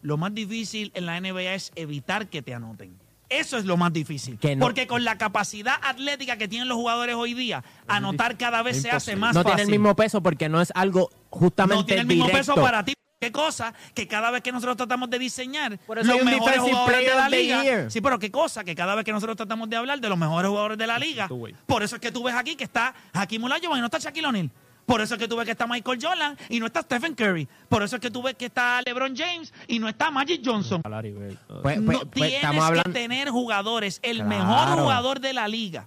Lo 0.00 0.16
más 0.16 0.34
difícil 0.34 0.90
en 0.94 1.06
la 1.06 1.16
NBA 1.20 1.54
es 1.54 1.70
evitar 1.76 2.26
que 2.28 2.42
te 2.42 2.54
anoten. 2.54 2.98
Eso 3.28 3.56
es 3.56 3.64
lo 3.64 3.76
más 3.76 3.92
difícil. 3.92 4.38
Que 4.38 4.56
no- 4.56 4.64
Porque 4.64 4.86
con 4.86 5.04
la 5.04 5.16
capacidad 5.16 5.76
atlética 5.82 6.36
que 6.36 6.48
tienen 6.48 6.68
los 6.68 6.76
jugadores 6.76 7.14
hoy 7.14 7.32
día, 7.34 7.62
anotar 7.86 8.36
cada 8.36 8.62
vez 8.62 8.82
se 8.82 8.90
hace 8.90 9.14
más 9.16 9.34
no 9.34 9.42
fácil. 9.42 9.56
tiene 9.56 9.62
el 9.72 9.78
mismo 9.78 9.94
peso 9.96 10.22
porque 10.22 10.48
no 10.48 10.60
es 10.60 10.70
algo 10.74 11.08
justamente 11.30 11.76
no 11.76 11.86
tiene 11.86 12.00
el 12.02 12.06
mismo 12.08 12.26
directo. 12.26 12.52
peso 12.54 12.62
para 12.62 12.84
ti. 12.84 12.92
¿Qué 13.22 13.30
cosa? 13.30 13.72
Que 13.94 14.08
cada 14.08 14.32
vez 14.32 14.42
que 14.42 14.50
nosotros 14.50 14.76
tratamos 14.76 15.08
de 15.08 15.16
diseñar 15.16 15.78
Por 15.78 15.96
eso 16.00 16.08
los 16.08 16.16
hay 16.16 16.22
un 16.22 16.26
mejores 16.26 16.56
Defensive 16.56 16.72
jugadores 16.76 16.98
de 16.98 17.04
Player 17.04 17.16
la 17.16 17.24
of 17.26 17.30
the 17.30 17.36
liga. 17.40 17.62
Year. 17.62 17.90
Sí, 17.92 18.00
pero 18.00 18.18
qué 18.18 18.32
cosa? 18.32 18.64
Que 18.64 18.74
cada 18.74 18.96
vez 18.96 19.04
que 19.04 19.12
nosotros 19.12 19.36
tratamos 19.36 19.70
de 19.70 19.76
hablar 19.76 20.00
de 20.00 20.08
los 20.08 20.18
mejores 20.18 20.48
jugadores 20.48 20.76
de 20.76 20.86
la 20.88 20.98
liga, 20.98 21.28
Tú, 21.28 21.36
güey. 21.36 21.54
por 21.66 21.84
eso 21.84 21.94
es 21.94 22.00
que 22.02 22.10
tú 22.10 22.24
ves 22.24 22.34
aquí 22.34 22.56
que 22.56 22.64
está 22.64 22.92
Hakim 23.12 23.44
Olajuwon 23.44 23.78
y 23.78 23.80
no 23.80 23.86
está 23.86 23.98
Shaquille 24.00 24.26
O'Neal. 24.26 24.50
Por 24.84 25.00
eso 25.00 25.14
es 25.14 25.20
que 25.20 25.28
tú 25.28 25.36
ves 25.36 25.44
que 25.44 25.52
está 25.52 25.68
Michael 25.68 25.98
Jordan 26.02 26.36
y 26.48 26.58
no 26.58 26.66
está 26.66 26.82
Stephen 26.82 27.14
Curry. 27.14 27.46
Por 27.68 27.84
eso 27.84 27.94
es 27.94 28.02
que 28.02 28.10
tú 28.10 28.20
ves 28.24 28.34
que 28.34 28.46
está 28.46 28.82
LeBron 28.84 29.14
James 29.16 29.54
y 29.68 29.78
no 29.78 29.88
está 29.88 30.10
Magic 30.10 30.42
Johnson. 30.44 30.82
Larry 30.90 31.12
Bird, 31.12 31.36
todo. 31.46 31.62
Pues- 31.62 31.78
no 31.80 31.86
pues- 31.86 31.98
pues 32.00 32.10
tienes 32.10 32.34
estamos 32.34 32.64
hablando. 32.64 32.92
que 32.92 32.98
tener 32.98 33.28
jugadores. 33.30 34.00
El 34.02 34.16
Claro. 34.16 34.28
mejor 34.30 34.78
jugador 34.80 35.20
de 35.20 35.32
la 35.32 35.46
liga, 35.46 35.86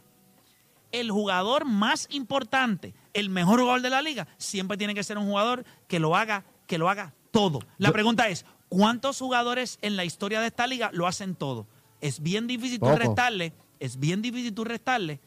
el 0.94 1.12
jugador 1.12 1.65
más 1.65 2.08
importante, 2.12 2.94
el 3.13 3.30
mejor 3.30 3.60
jugador 3.60 3.82
de 3.82 3.89
la 3.89 4.01
liga, 4.01 4.27
siempre 4.38 4.77
tiene 4.77 4.94
que 4.96 5.04
ser 5.04 5.18
un 5.18 5.25
jugador 5.25 5.65
que 5.89 6.00
lo 6.00 6.15
haga, 6.15 6.46
que 6.65 6.77
lo 6.77 6.89
haga 6.89 7.13
todo. 7.36 7.60
La 7.77 7.92
pregunta 7.92 8.30
es, 8.30 8.46
¿cuántos 8.70 9.20
jugadores 9.20 9.77
en 9.82 9.98
la 9.98 10.06
historia 10.06 10.39
de 10.39 10.48
esta 10.48 10.68
liga 10.68 10.89
lo 10.94 11.06
hacen 11.06 11.36
todo? 11.36 11.68
Es 12.00 12.22
bien 12.22 12.48
difícil 12.48 12.80
tú 12.80 12.86
Poco. 12.86 12.98
restarle, 12.98 13.51
es 13.82 14.00
bien 14.00 14.22
difícil 14.22 14.54
tú 14.54 14.63
restarle 14.63 15.20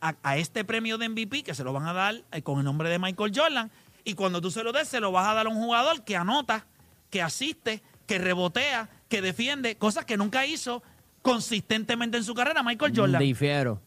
a, 0.00 0.14
a 0.22 0.38
este 0.38 0.64
premio 0.64 0.96
de 0.96 1.10
MVP 1.10 1.42
que 1.42 1.54
se 1.54 1.62
lo 1.62 1.74
van 1.74 1.86
a 1.86 1.92
dar 1.92 2.24
eh, 2.32 2.40
con 2.40 2.58
el 2.58 2.64
nombre 2.64 2.88
de 2.88 2.98
Michael 2.98 3.32
Jordan. 3.34 3.70
Y 4.02 4.14
cuando 4.14 4.40
tú 4.40 4.50
se 4.50 4.64
lo 4.64 4.72
des, 4.72 4.88
se 4.88 4.98
lo 4.98 5.12
vas 5.12 5.28
a 5.28 5.34
dar 5.34 5.44
a 5.44 5.50
un 5.50 5.56
jugador 5.56 6.04
que 6.04 6.16
anota, 6.16 6.64
que 7.10 7.20
asiste, 7.20 7.82
que 8.06 8.18
rebotea, 8.18 8.88
que 9.10 9.20
defiende, 9.20 9.76
cosas 9.76 10.06
que 10.06 10.16
nunca 10.16 10.46
hizo 10.46 10.82
consistentemente 11.20 12.16
en 12.16 12.24
su 12.24 12.32
carrera 12.32 12.62
Michael 12.62 12.94
Jordan. 12.96 13.20
Difiero. 13.20 13.78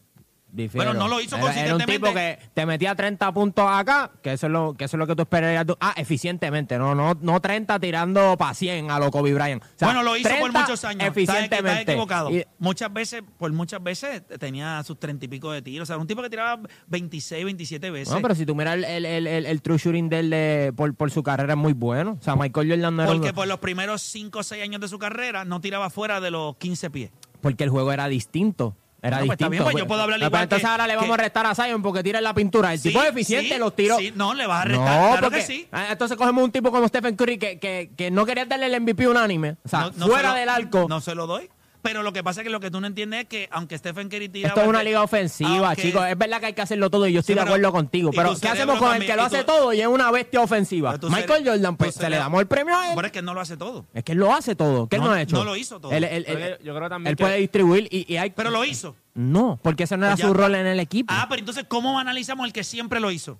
Difiero. 0.56 0.86
Bueno, 0.92 0.98
no 1.00 1.08
lo 1.08 1.20
hizo 1.20 1.36
Era- 1.36 1.52
Era 1.54 1.74
un 1.76 1.80
tipo 1.82 2.00
consistentemente. 2.06 2.42
que 2.44 2.50
te 2.54 2.64
metía 2.66 2.94
30 2.94 3.30
puntos 3.34 3.66
acá, 3.68 4.10
que 4.22 4.32
eso 4.32 4.46
es 4.46 4.52
lo 4.52 4.72
que, 4.72 4.84
eso 4.86 4.96
es 4.96 4.98
lo 4.98 5.06
que 5.06 5.14
tú 5.14 5.22
esperarías. 5.22 5.66
tú- 5.66 5.76
Ah, 5.80 5.92
eficientemente, 5.96 6.78
no, 6.78 6.94
no, 6.94 7.12
no 7.20 7.40
30 7.40 7.78
tirando 7.78 8.36
para 8.38 8.54
100 8.54 8.90
a 8.90 8.98
lo 8.98 9.10
Kobe 9.10 9.34
Bryant. 9.34 9.62
O 9.62 9.66
sea, 9.76 9.88
bueno, 9.88 10.02
lo 10.02 10.16
hizo 10.16 10.28
por 10.30 10.38
30 10.38 10.60
muchos 10.62 10.84
años. 10.86 11.02
Equi- 11.02 11.20
estás 11.20 11.36
Eficientemente. 11.36 11.92
equivocado. 11.92 12.30
Y- 12.30 12.44
muchas 12.58 12.90
veces, 12.92 13.22
por 13.38 13.52
muchas 13.52 13.82
veces 13.82 14.22
tenía 14.40 14.82
sus 14.82 14.98
treinta 14.98 15.26
y 15.26 15.28
pico 15.28 15.52
de 15.52 15.60
tiros. 15.60 15.86
O 15.88 15.92
sea, 15.92 15.98
un 15.98 16.06
tipo 16.06 16.22
que 16.22 16.30
tiraba 16.30 16.58
26, 16.86 17.44
27 17.44 17.90
veces. 17.90 18.14
No, 18.14 18.22
pero 18.22 18.34
si 18.34 18.46
tú 18.46 18.54
miras 18.54 18.74
el, 18.76 18.84
el, 18.84 19.04
el, 19.04 19.26
el- 19.26 19.46
el 19.46 19.62
true 19.62 19.76
shooting 19.76 20.08
de 20.08 20.18
él 20.20 20.30
de- 20.30 20.72
por, 20.74 20.94
por 20.94 21.10
su 21.10 21.22
carrera 21.22 21.52
es 21.52 21.58
muy 21.58 21.74
bueno. 21.74 22.16
O 22.18 22.22
sea, 22.22 22.34
Michael 22.34 22.70
Jordan 22.70 22.96
no 22.96 23.02
era 23.02 23.12
porque 23.12 23.28
un- 23.28 23.34
por 23.34 23.46
los 23.46 23.58
primeros 23.58 24.00
5 24.00 24.38
o 24.38 24.42
6 24.42 24.62
años 24.62 24.80
de 24.80 24.88
su 24.88 24.98
carrera 24.98 25.44
no 25.44 25.60
tiraba 25.60 25.90
fuera 25.90 26.20
de 26.20 26.30
los 26.30 26.56
15 26.56 26.88
pies. 26.90 27.10
porque 27.42 27.62
el 27.64 27.70
juego 27.70 27.92
era 27.92 28.08
distinto. 28.08 28.74
Era 29.02 29.18
Bueno, 29.18 29.26
pues 29.26 29.36
está 29.36 29.48
bien, 29.50 29.62
pues 29.62 29.76
yo 29.76 29.86
puedo 29.86 30.02
hablar 30.02 30.18
Pero 30.18 30.28
igual 30.28 30.42
entonces 30.44 30.66
que- 30.66 30.70
ahora 30.72 30.86
le 30.86 30.96
vamos 30.96 31.08
que- 31.16 31.20
a 31.22 31.24
restar 31.24 31.46
a 31.46 31.54
Zion 31.54 31.82
porque 31.82 32.02
tira 32.02 32.18
en 32.18 32.24
la 32.24 32.34
pintura. 32.34 32.72
El 32.72 32.82
tipo 32.82 33.00
es 33.02 33.10
eficiente, 33.10 33.54
sí, 33.54 33.58
los 33.60 33.76
tiros. 33.76 33.98
sí, 33.98 34.12
no, 34.16 34.34
le 34.34 34.46
vas 34.46 34.62
a 34.62 34.64
restar, 34.64 34.86
No, 35.00 35.06
claro 35.12 35.22
porque, 35.22 35.38
que 35.40 35.46
sí. 35.46 35.68
ah, 35.70 35.86
Entonces 35.90 36.16
cogemos 36.16 36.42
un 36.42 36.50
tipo 36.50 36.72
como 36.72 36.88
Stephen 36.88 37.14
Curry 37.14 37.38
que, 37.38 37.58
que, 37.58 37.90
que 37.96 38.10
no 38.10 38.24
quería 38.26 38.46
darle 38.46 38.66
el 38.66 38.74
MVP 38.80 39.06
unánime. 39.06 39.56
O 39.64 39.68
sea, 39.68 39.80
No- 39.80 39.92
no 39.96 40.06
fuera 40.08 40.30
lo- 40.30 40.34
del 40.36 40.48
arco. 40.48 40.86
No 40.88 41.00
se 41.00 41.14
lo 41.14 41.26
doy. 41.26 41.48
Pero 41.86 42.02
lo 42.02 42.12
que 42.12 42.22
pasa 42.24 42.40
es 42.40 42.44
que 42.44 42.50
lo 42.50 42.60
que 42.60 42.70
tú 42.70 42.80
no 42.80 42.86
entiendes 42.86 43.20
es 43.22 43.26
que 43.28 43.48
aunque 43.52 43.78
Stephen 43.78 44.08
Curry 44.08 44.28
tiraba... 44.28 44.48
Esto 44.54 44.62
es 44.62 44.68
una 44.68 44.82
liga 44.82 45.02
ofensiva, 45.02 45.68
aunque- 45.68 45.82
chicos. 45.82 46.04
Es 46.06 46.18
verdad 46.18 46.40
que 46.40 46.46
hay 46.46 46.52
que 46.52 46.62
hacerlo 46.62 46.90
todo 46.90 47.06
y 47.06 47.12
yo 47.12 47.20
estoy 47.20 47.34
Sí, 47.34 47.38
de 47.38 47.44
pero- 47.44 47.54
acuerdo 47.54 47.72
contigo. 47.72 48.10
Pero, 48.14 48.34
¿qué 48.40 48.48
hacemos 48.48 48.78
con 48.78 48.94
el 48.96 49.06
que 49.06 49.14
lo 49.16 49.22
hace 49.22 49.44
todo 49.44 49.72
y 49.72 49.80
es 49.80 49.86
una 49.86 50.10
bestia 50.10 50.40
ofensiva? 50.40 50.92
Michael 51.02 51.44
cere- 51.44 51.50
Jordan, 51.50 51.76
pues 51.76 51.94
se 51.94 52.10
le 52.10 52.16
damos 52.16 52.40
el 52.40 52.46
premio 52.46 52.76
a 52.76 52.88
él. 52.88 52.92
Pero 52.96 53.06
es 53.06 53.12
que 53.12 53.18
él 53.20 53.24
no 53.24 53.34
lo 53.34 53.40
hace 53.40 53.56
todo. 53.56 53.86
Es 53.94 54.04
que 54.04 54.12
él 54.12 54.18
lo 54.18 54.34
hace 54.34 54.54
todo. 54.56 54.88
¿Qué 54.88 54.96
él 54.96 55.02
No, 55.02 55.08
no 55.08 55.14
ha 55.14 55.22
hecho? 55.22 55.36
no 55.36 55.44
lo 55.44 55.56
hizo 55.56 55.80
todo. 55.80 55.92
Él, 55.92 56.58
yo 56.64 56.74
creo 56.74 56.88
también 56.88 57.10
él 57.12 57.16
que- 57.16 57.24
puede 57.24 57.36
distribuir 57.38 57.88
y, 57.90 58.12
y 58.12 58.16
hay. 58.16 58.30
Pero 58.30 58.50
lo 58.50 58.64
hizo. 58.64 58.96
No, 59.14 59.58
porque 59.62 59.84
ese 59.84 59.96
no 59.96 60.06
era 60.06 60.14
Pues 60.14 60.22
ya- 60.22 60.28
su 60.28 60.34
rol 60.34 60.54
en 60.54 60.66
el 60.66 60.80
equipo. 60.80 61.12
Ah, 61.16 61.26
pero 61.28 61.38
entonces, 61.40 61.64
¿cómo 61.68 61.98
analizamos 61.98 62.46
el 62.46 62.52
que 62.52 62.64
siempre 62.64 63.00
lo 63.00 63.10
hizo? 63.10 63.38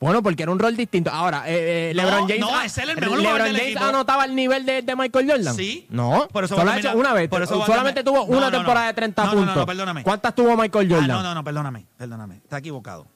Bueno, 0.00 0.22
porque 0.22 0.42
era 0.44 0.50
un 0.50 0.58
rol 0.58 0.74
distinto. 0.76 1.10
Ahora, 1.10 1.44
eh, 1.46 1.90
eh, 1.90 1.92
No, 1.94 2.02
LeBron 2.04 2.20
James. 2.26 2.40
no, 2.40 2.48
ah, 2.56 2.64
es 2.64 2.78
él 2.78 2.88
el 2.88 2.96
mejor 2.96 3.18
LeBron 3.20 3.42
del 3.44 3.52
James 3.56 3.62
equipo. 3.72 3.84
anotaba 3.84 4.24
el 4.24 4.34
nivel 4.34 4.64
de, 4.64 4.80
de 4.80 4.96
Michael 4.96 5.30
Jordan. 5.30 5.54
Sí. 5.54 5.86
No, 5.90 6.26
Por 6.32 6.44
eso 6.44 6.56
solo 6.56 6.70
ha 6.70 6.78
hecho 6.78 6.96
una 6.96 7.12
vez. 7.12 7.28
por 7.28 7.42
eso 7.42 7.64
Solamente 7.66 8.02
tuvo 8.02 8.24
una 8.24 8.48
No, 8.48 8.50
temporada 8.50 8.86
de 8.86 8.94
30 8.94 9.22
No, 9.24 9.28
no, 9.28 9.32
no, 9.34 9.40
puntos. 9.42 9.56
no, 9.56 9.66
perdóname. 9.66 10.02
¿Cuántas 10.02 10.34
tuvo 10.34 10.56
Michael 10.56 10.86
Ah, 10.90 10.94
Jordan? 10.94 11.08
no, 11.08 11.22
no, 11.22 11.34
no, 11.34 11.44
perdóname, 11.44 11.86
perdóname. 11.98 12.36
Está 12.36 12.56
equivocado. 12.58 13.06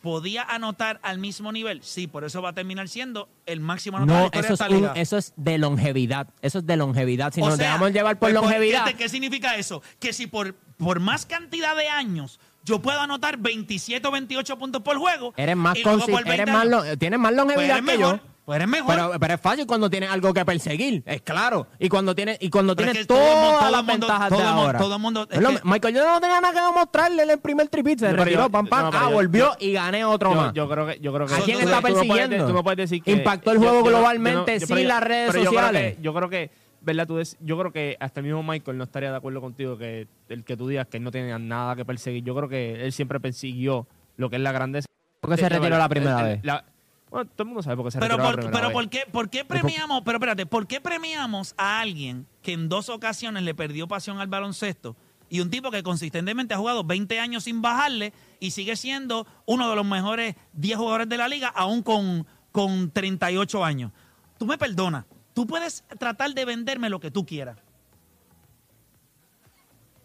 ¿Podía 0.00 0.42
anotar 0.42 1.00
al 1.02 1.18
mismo 1.18 1.50
nivel? 1.50 1.82
Sí, 1.82 2.06
por 2.06 2.24
eso 2.24 2.42
va 2.42 2.50
a 2.50 2.52
terminar 2.52 2.88
siendo 2.88 3.26
el 3.46 3.60
máximo 3.60 3.96
anotador 3.96 4.30
No, 4.34 4.40
eso 4.40 4.52
es, 4.52 4.60
un- 4.70 4.90
eso 4.94 5.16
es 5.16 5.32
de 5.36 5.56
longevidad. 5.56 6.28
Eso 6.42 6.58
es 6.58 6.66
de 6.66 6.76
longevidad. 6.76 7.32
Si 7.32 7.40
O 7.40 7.46
nos 7.46 7.56
sea, 7.56 7.68
dejamos 7.68 7.90
llevar 7.92 8.18
por 8.18 8.30
pues, 8.30 8.34
pues, 8.34 8.44
longevidad. 8.44 8.84
¿qué, 8.84 8.94
qué 8.94 9.08
significa 9.08 9.56
eso? 9.56 9.82
Que 9.98 10.12
si 10.12 10.26
por, 10.26 10.54
por 10.76 11.00
más 11.00 11.24
cantidad 11.24 11.74
de 11.74 11.88
años 11.88 12.38
yo 12.64 12.80
puedo 12.80 13.00
anotar 13.00 13.36
27 13.38 14.06
o 14.06 14.10
28 14.10 14.58
puntos 14.58 14.82
por 14.82 14.96
juego. 14.98 15.32
Eres 15.36 15.56
más 15.56 15.76
y 15.76 15.82
luego 15.82 15.98
consi- 16.00 16.10
por 16.10 16.24
20 16.24 16.32
eres 16.42 16.46
más 16.52 16.62
años, 16.66 16.86
lo- 16.86 16.98
tienes 16.98 17.18
más 17.20 17.32
pues 17.32 17.36
longevidad 17.38 17.78
eres 17.78 17.90
que 17.90 17.98
mejor. 17.98 18.16
yo. 18.16 18.34
Pues 18.44 18.56
eres 18.56 18.68
mejor. 18.68 18.94
Pero, 18.94 19.12
pero 19.18 19.34
es 19.34 19.40
fácil 19.40 19.66
cuando 19.66 19.88
tienes 19.88 20.10
algo 20.10 20.34
que 20.34 20.44
perseguir, 20.44 21.02
es 21.06 21.22
claro. 21.22 21.66
Y 21.78 21.88
cuando 21.88 22.14
tienes, 22.14 22.36
y 22.42 22.50
cuando 22.50 22.76
Pero 22.76 22.92
tienes 22.92 23.06
que 23.06 23.14
todo 23.14 23.18
el 23.26 23.36
mundo- 23.38 23.56
todas 23.58 23.72
las 23.72 23.86
ventajas 23.86 24.28
todo 24.28 24.38
de 24.38 24.44
el 24.44 24.50
mundo- 24.50 24.66
ahora. 24.66 24.78
todo 24.78 24.94
el 24.96 25.00
mundo- 25.00 25.26
es 25.30 25.36
Es 25.38 25.42
lo- 25.42 25.48
que- 25.48 25.60
Michael 25.64 25.94
Jordan 25.94 26.12
no 26.14 26.20
tenía 26.20 26.40
nada 26.42 26.52
que 26.60 26.66
demostrarle 26.66 27.22
en 27.22 27.30
el 27.30 27.38
primer 27.38 27.68
tripit, 27.68 28.00
se 28.00 28.12
retiró, 28.12 28.42
yo- 28.42 28.50
pam, 28.50 28.66
pam, 28.66 28.90
no, 28.92 28.98
ah, 28.98 29.06
yo- 29.08 29.10
volvió 29.14 29.44
yo- 29.46 29.56
y 29.66 29.72
gané 29.72 30.04
otro 30.04 30.30
Yo, 30.34 30.36
más. 30.36 30.52
yo 30.52 30.68
creo 30.68 30.86
que 30.86 30.98
yo 31.00 31.12
creo 31.14 31.26
que 31.26 31.34
¿A 31.34 31.38
quién 31.38 31.56
tú- 31.58 31.64
está 31.64 31.76
tú 31.80 31.88
no 31.88 31.94
puedes- 31.94 32.06
persiguiendo? 32.08 32.46
tú 32.46 32.52
no 32.52 32.62
puedes 32.64 32.76
decir 32.76 33.02
que 33.02 33.12
Impactó 33.12 33.50
el 33.52 33.58
juego 33.58 33.74
yo- 33.78 33.80
yo 33.80 33.88
globalmente 33.90 34.60
yo- 34.60 34.66
sin 34.66 34.76
yo- 34.76 34.88
las 34.88 35.02
redes 35.02 35.34
yo 35.34 35.44
sociales. 35.44 35.96
que- 35.96 36.02
Yo 36.02 36.12
creo 36.14 36.28
que, 36.28 36.50
¿verdad? 36.84 37.06
Tú 37.06 37.20
yo 37.40 37.58
creo 37.58 37.72
que 37.72 37.96
hasta 38.00 38.20
el 38.20 38.26
mismo 38.26 38.42
Michael 38.42 38.76
no 38.78 38.84
estaría 38.84 39.10
de 39.10 39.16
acuerdo 39.16 39.40
contigo 39.40 39.76
que 39.78 40.06
el 40.28 40.44
que 40.44 40.56
tú 40.56 40.68
digas 40.68 40.86
que 40.88 40.98
él 40.98 41.02
no 41.02 41.10
tenía 41.10 41.38
nada 41.38 41.76
que 41.76 41.84
perseguir. 41.84 42.22
Yo 42.24 42.34
creo 42.34 42.48
que 42.48 42.84
él 42.84 42.92
siempre 42.92 43.20
persiguió 43.20 43.86
lo 44.16 44.30
que 44.30 44.36
es 44.36 44.42
la 44.42 44.52
grandeza. 44.52 44.86
¿Por 45.20 45.30
qué 45.30 45.36
se 45.38 45.48
retiró 45.48 45.78
la 45.78 45.88
primera 45.88 46.20
el- 46.20 46.26
vez? 46.36 46.44
la- 46.44 46.64
bueno, 47.10 47.30
todo 47.30 47.42
el 47.44 47.46
mundo 47.46 47.62
sabe 47.62 47.76
por 47.76 47.84
qué 47.86 47.90
se 47.92 47.98
Pero, 48.00 48.16
retiró 48.16 48.24
por, 48.26 48.34
la 48.36 48.40
primera 48.42 48.58
pero 48.58 48.68
vez. 48.68 48.74
¿por, 48.74 48.88
qué, 48.90 49.04
¿por 49.12 49.30
qué 49.30 49.44
premiamos? 49.44 50.02
Pero 50.04 50.16
espérate, 50.18 50.46
¿por 50.46 50.66
qué 50.66 50.80
premiamos 50.80 51.54
a 51.56 51.80
alguien 51.80 52.26
que 52.42 52.52
en 52.52 52.68
dos 52.68 52.88
ocasiones 52.88 53.42
le 53.44 53.54
perdió 53.54 53.86
pasión 53.86 54.18
al 54.18 54.26
baloncesto 54.26 54.96
y 55.30 55.40
un 55.40 55.48
tipo 55.48 55.70
que 55.70 55.82
consistentemente 55.84 56.54
ha 56.54 56.58
jugado 56.58 56.82
20 56.84 57.18
años 57.20 57.44
sin 57.44 57.62
bajarle 57.62 58.12
y 58.40 58.50
sigue 58.50 58.74
siendo 58.76 59.26
uno 59.46 59.70
de 59.70 59.76
los 59.76 59.86
mejores 59.86 60.34
10 60.54 60.76
jugadores 60.76 61.08
de 61.08 61.16
la 61.16 61.28
liga, 61.28 61.48
aún 61.48 61.82
con, 61.82 62.26
con 62.52 62.90
38 62.90 63.64
años? 63.64 63.92
Tú 64.36 64.46
me 64.46 64.58
perdonas, 64.58 65.04
tú 65.34 65.46
puedes 65.46 65.84
tratar 65.98 66.32
de 66.32 66.44
venderme 66.44 66.88
lo 66.88 67.00
que 67.00 67.10
tú 67.10 67.26
quieras, 67.26 67.58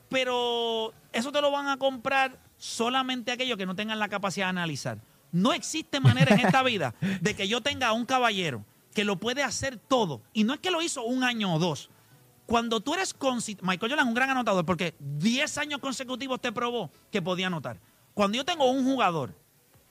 pero 0.09 0.93
eso 1.13 1.31
te 1.31 1.41
lo 1.41 1.51
van 1.51 1.67
a 1.67 1.77
comprar 1.77 2.38
solamente 2.57 3.31
aquellos 3.31 3.57
que 3.57 3.65
no 3.65 3.75
tengan 3.75 4.00
la 4.00 4.09
capacidad 4.09 4.48
de 4.48 4.50
analizar. 4.50 5.00
No 5.31 5.53
existe 5.53 6.00
manera 6.00 6.36
en 6.36 6.41
esta 6.41 6.63
vida 6.63 6.95
de 7.21 7.36
que 7.36 7.48
yo 7.48 7.62
tenga 7.62 7.88
a 7.88 7.93
un 7.93 8.05
caballero 8.05 8.65
que 8.93 9.03
lo 9.03 9.17
puede 9.17 9.43
hacer 9.43 9.77
todo. 9.77 10.21
Y 10.33 10.43
no 10.43 10.53
es 10.53 10.59
que 10.59 10.71
lo 10.71 10.81
hizo 10.81 11.03
un 11.03 11.24
año 11.24 11.53
o 11.53 11.59
dos. 11.59 11.89
Cuando 12.45 12.79
tú 12.79 12.95
eres 12.95 13.13
consistente, 13.13 13.65
Michael 13.65 13.91
Jordan 13.91 14.07
es 14.07 14.09
un 14.09 14.15
gran 14.15 14.31
anotador 14.31 14.65
porque 14.65 14.95
10 15.00 15.57
años 15.59 15.79
consecutivos 15.79 16.41
te 16.41 16.51
probó 16.51 16.89
que 17.12 17.21
podía 17.21 17.48
anotar. 17.48 17.79
Cuando 18.15 18.38
yo 18.38 18.43
tengo 18.43 18.69
un 18.69 18.83
jugador 18.83 19.36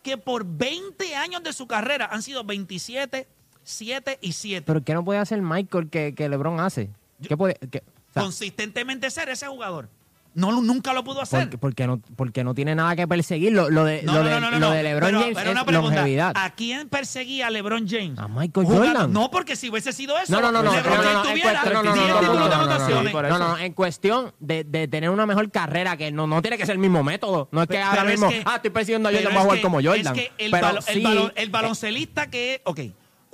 que 0.03 0.19
por 0.19 0.45
20 0.45 1.15
años 1.15 1.43
de 1.45 1.53
su 1.53 1.69
carrera 1.69 2.09
han 2.11 2.23
sido 2.23 2.43
27, 2.43 3.29
7 3.69 4.19
y 4.23 4.33
7. 4.33 4.63
Pero 4.67 4.83
¿qué 4.83 4.95
no 4.95 5.05
puede 5.05 5.19
hacer 5.21 5.43
Michael 5.43 5.89
que, 5.91 6.15
que 6.15 6.29
LeBron 6.29 6.59
hace? 6.61 6.91
¿Qué 7.27 7.37
puede, 7.37 7.55
qué- 7.71 7.83
o 8.11 8.13
sea, 8.15 8.23
consistentemente 8.23 9.11
ser 9.11 9.29
ese 9.29 9.47
jugador. 9.47 9.89
No, 10.35 10.53
nunca 10.63 10.93
lo 10.93 11.03
pudo 11.03 11.21
hacer. 11.21 11.41
porque, 11.45 11.59
porque 11.59 11.87
no, 11.87 12.01
porque 12.15 12.45
no 12.45 12.55
tiene 12.55 12.75
nada 12.75 12.95
que 12.95 13.09
perseguir. 13.09 13.53
Lo, 13.53 13.71
lo 13.71 13.85
de, 13.85 14.03
No, 14.05 14.13
lo 14.13 14.23
no, 14.23 14.29
de, 14.29 14.41
no, 14.41 14.51
no, 14.53 14.59
lo 14.61 14.71
de 14.71 14.83
LeBron 14.85 15.09
Pero- 15.09 15.21
James 15.21 15.37
pero 15.37 15.51
es 15.51 15.65
pregunta, 15.65 15.97
longevidad. 15.97 16.33
¿A 16.37 16.51
quién 16.55 16.89
perseguía 16.89 17.49
a 17.49 17.51
LeBron 17.51 17.89
James? 17.89 18.19
A 18.19 18.29
Michael 18.29 18.67
Jugando- 18.67 18.87
Jordan. 18.87 19.13
No, 19.13 19.31
porque 19.33 19.57
si 19.57 19.69
hubiese 19.69 19.93
sido 19.93 20.17
eso, 20.17 20.31
No, 20.33 20.41
no, 20.41 20.53
no, 20.53 20.63
no. 20.63 20.73
LeBron 20.73 20.97
no, 20.97 21.03
no, 21.03 21.09
James 21.25 21.29
tuviera 21.31 21.61
cuestión- 21.63 21.75
no, 21.75 21.83
no, 21.83 21.93
10 21.95 22.07
no, 22.09 22.15
no, 22.15 22.21
títulos 22.21 22.39
no, 22.39 22.45
de 22.45 22.51
no, 22.51 22.57
no, 22.61 22.67
no, 22.67 22.73
anotaciones. 22.73 23.13
No, 23.31 23.39
no, 23.39 23.59
en 23.59 23.73
cuestión 23.73 24.33
de, 24.39 24.65
de 24.65 24.87
tener 24.87 25.11
una 25.11 25.27
mejor 25.27 25.51
carrera, 25.51 25.97
que 25.97 26.13
no, 26.13 26.27
no 26.29 26.41
tiene 26.41 26.57
que 26.57 26.67
ser 26.67 26.75
el 26.75 26.79
mismo 26.81 27.03
método. 27.03 27.49
No 27.51 27.63
es 27.63 27.67
que 27.69 27.75
Pero 27.75 27.87
ahora 27.87 28.03
es 28.05 28.09
mismo, 28.11 28.29
que- 28.29 28.43
ah, 28.47 28.57
estoy 28.57 28.71
persiguiendo 28.71 29.09
a 29.09 29.13
Jordan, 29.13 29.27
es 29.29 29.35
voy 29.35 29.39
a 29.41 29.43
jugar 29.43 29.57
que- 29.59 29.63
como 29.63 29.83
Jordan. 29.83 30.17
Es 30.17 30.23
que 30.23 30.33
el, 30.45 30.51
Pero 30.53 30.67
balo- 30.69 30.79
el 30.87 30.95
sí, 30.95 31.03
balo- 31.03 31.33
el 31.35 31.49
eh, 31.49 31.51
baloncelista 31.51 32.31
que, 32.31 32.61
ok, 32.65 32.81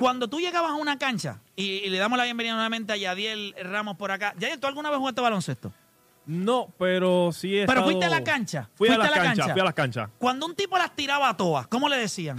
cuando 0.04 0.28
tú 0.28 0.38
llegabas 0.38 0.72
a 0.72 0.74
una 0.74 0.98
cancha, 0.98 1.40
y, 1.56 1.64
y 1.64 1.88
le 1.88 1.96
damos 1.96 2.18
la 2.18 2.24
bienvenida 2.24 2.52
nuevamente 2.52 2.92
a 2.92 2.96
Yadiel 2.98 3.54
Ramos 3.62 3.96
por 3.96 4.10
acá. 4.10 4.34
Yadiel, 4.38 4.60
¿tú 4.60 4.66
alguna 4.66 4.90
vez 4.90 4.98
jugaste 4.98 5.22
baloncesto? 5.22 5.72
No, 6.26 6.68
pero 6.78 7.32
sí 7.32 7.56
he 7.56 7.60
Pero 7.64 7.80
estado- 7.80 7.84
fuiste 7.86 8.04
a 8.04 8.10
la 8.10 8.22
cancha. 8.22 8.68
Fui 8.74 8.90
a 8.90 8.98
la 8.98 9.08
cancha, 9.08 9.48
fui 9.48 9.60
a 9.62 9.64
las 9.64 9.72
canchas. 9.72 10.10
Cuando 10.18 10.44
un 10.44 10.54
tipo 10.54 10.76
las 10.76 10.94
tiraba 10.94 11.30
a 11.30 11.36
todas, 11.38 11.68
¿cómo 11.68 11.88
le 11.88 11.96
decían? 11.96 12.36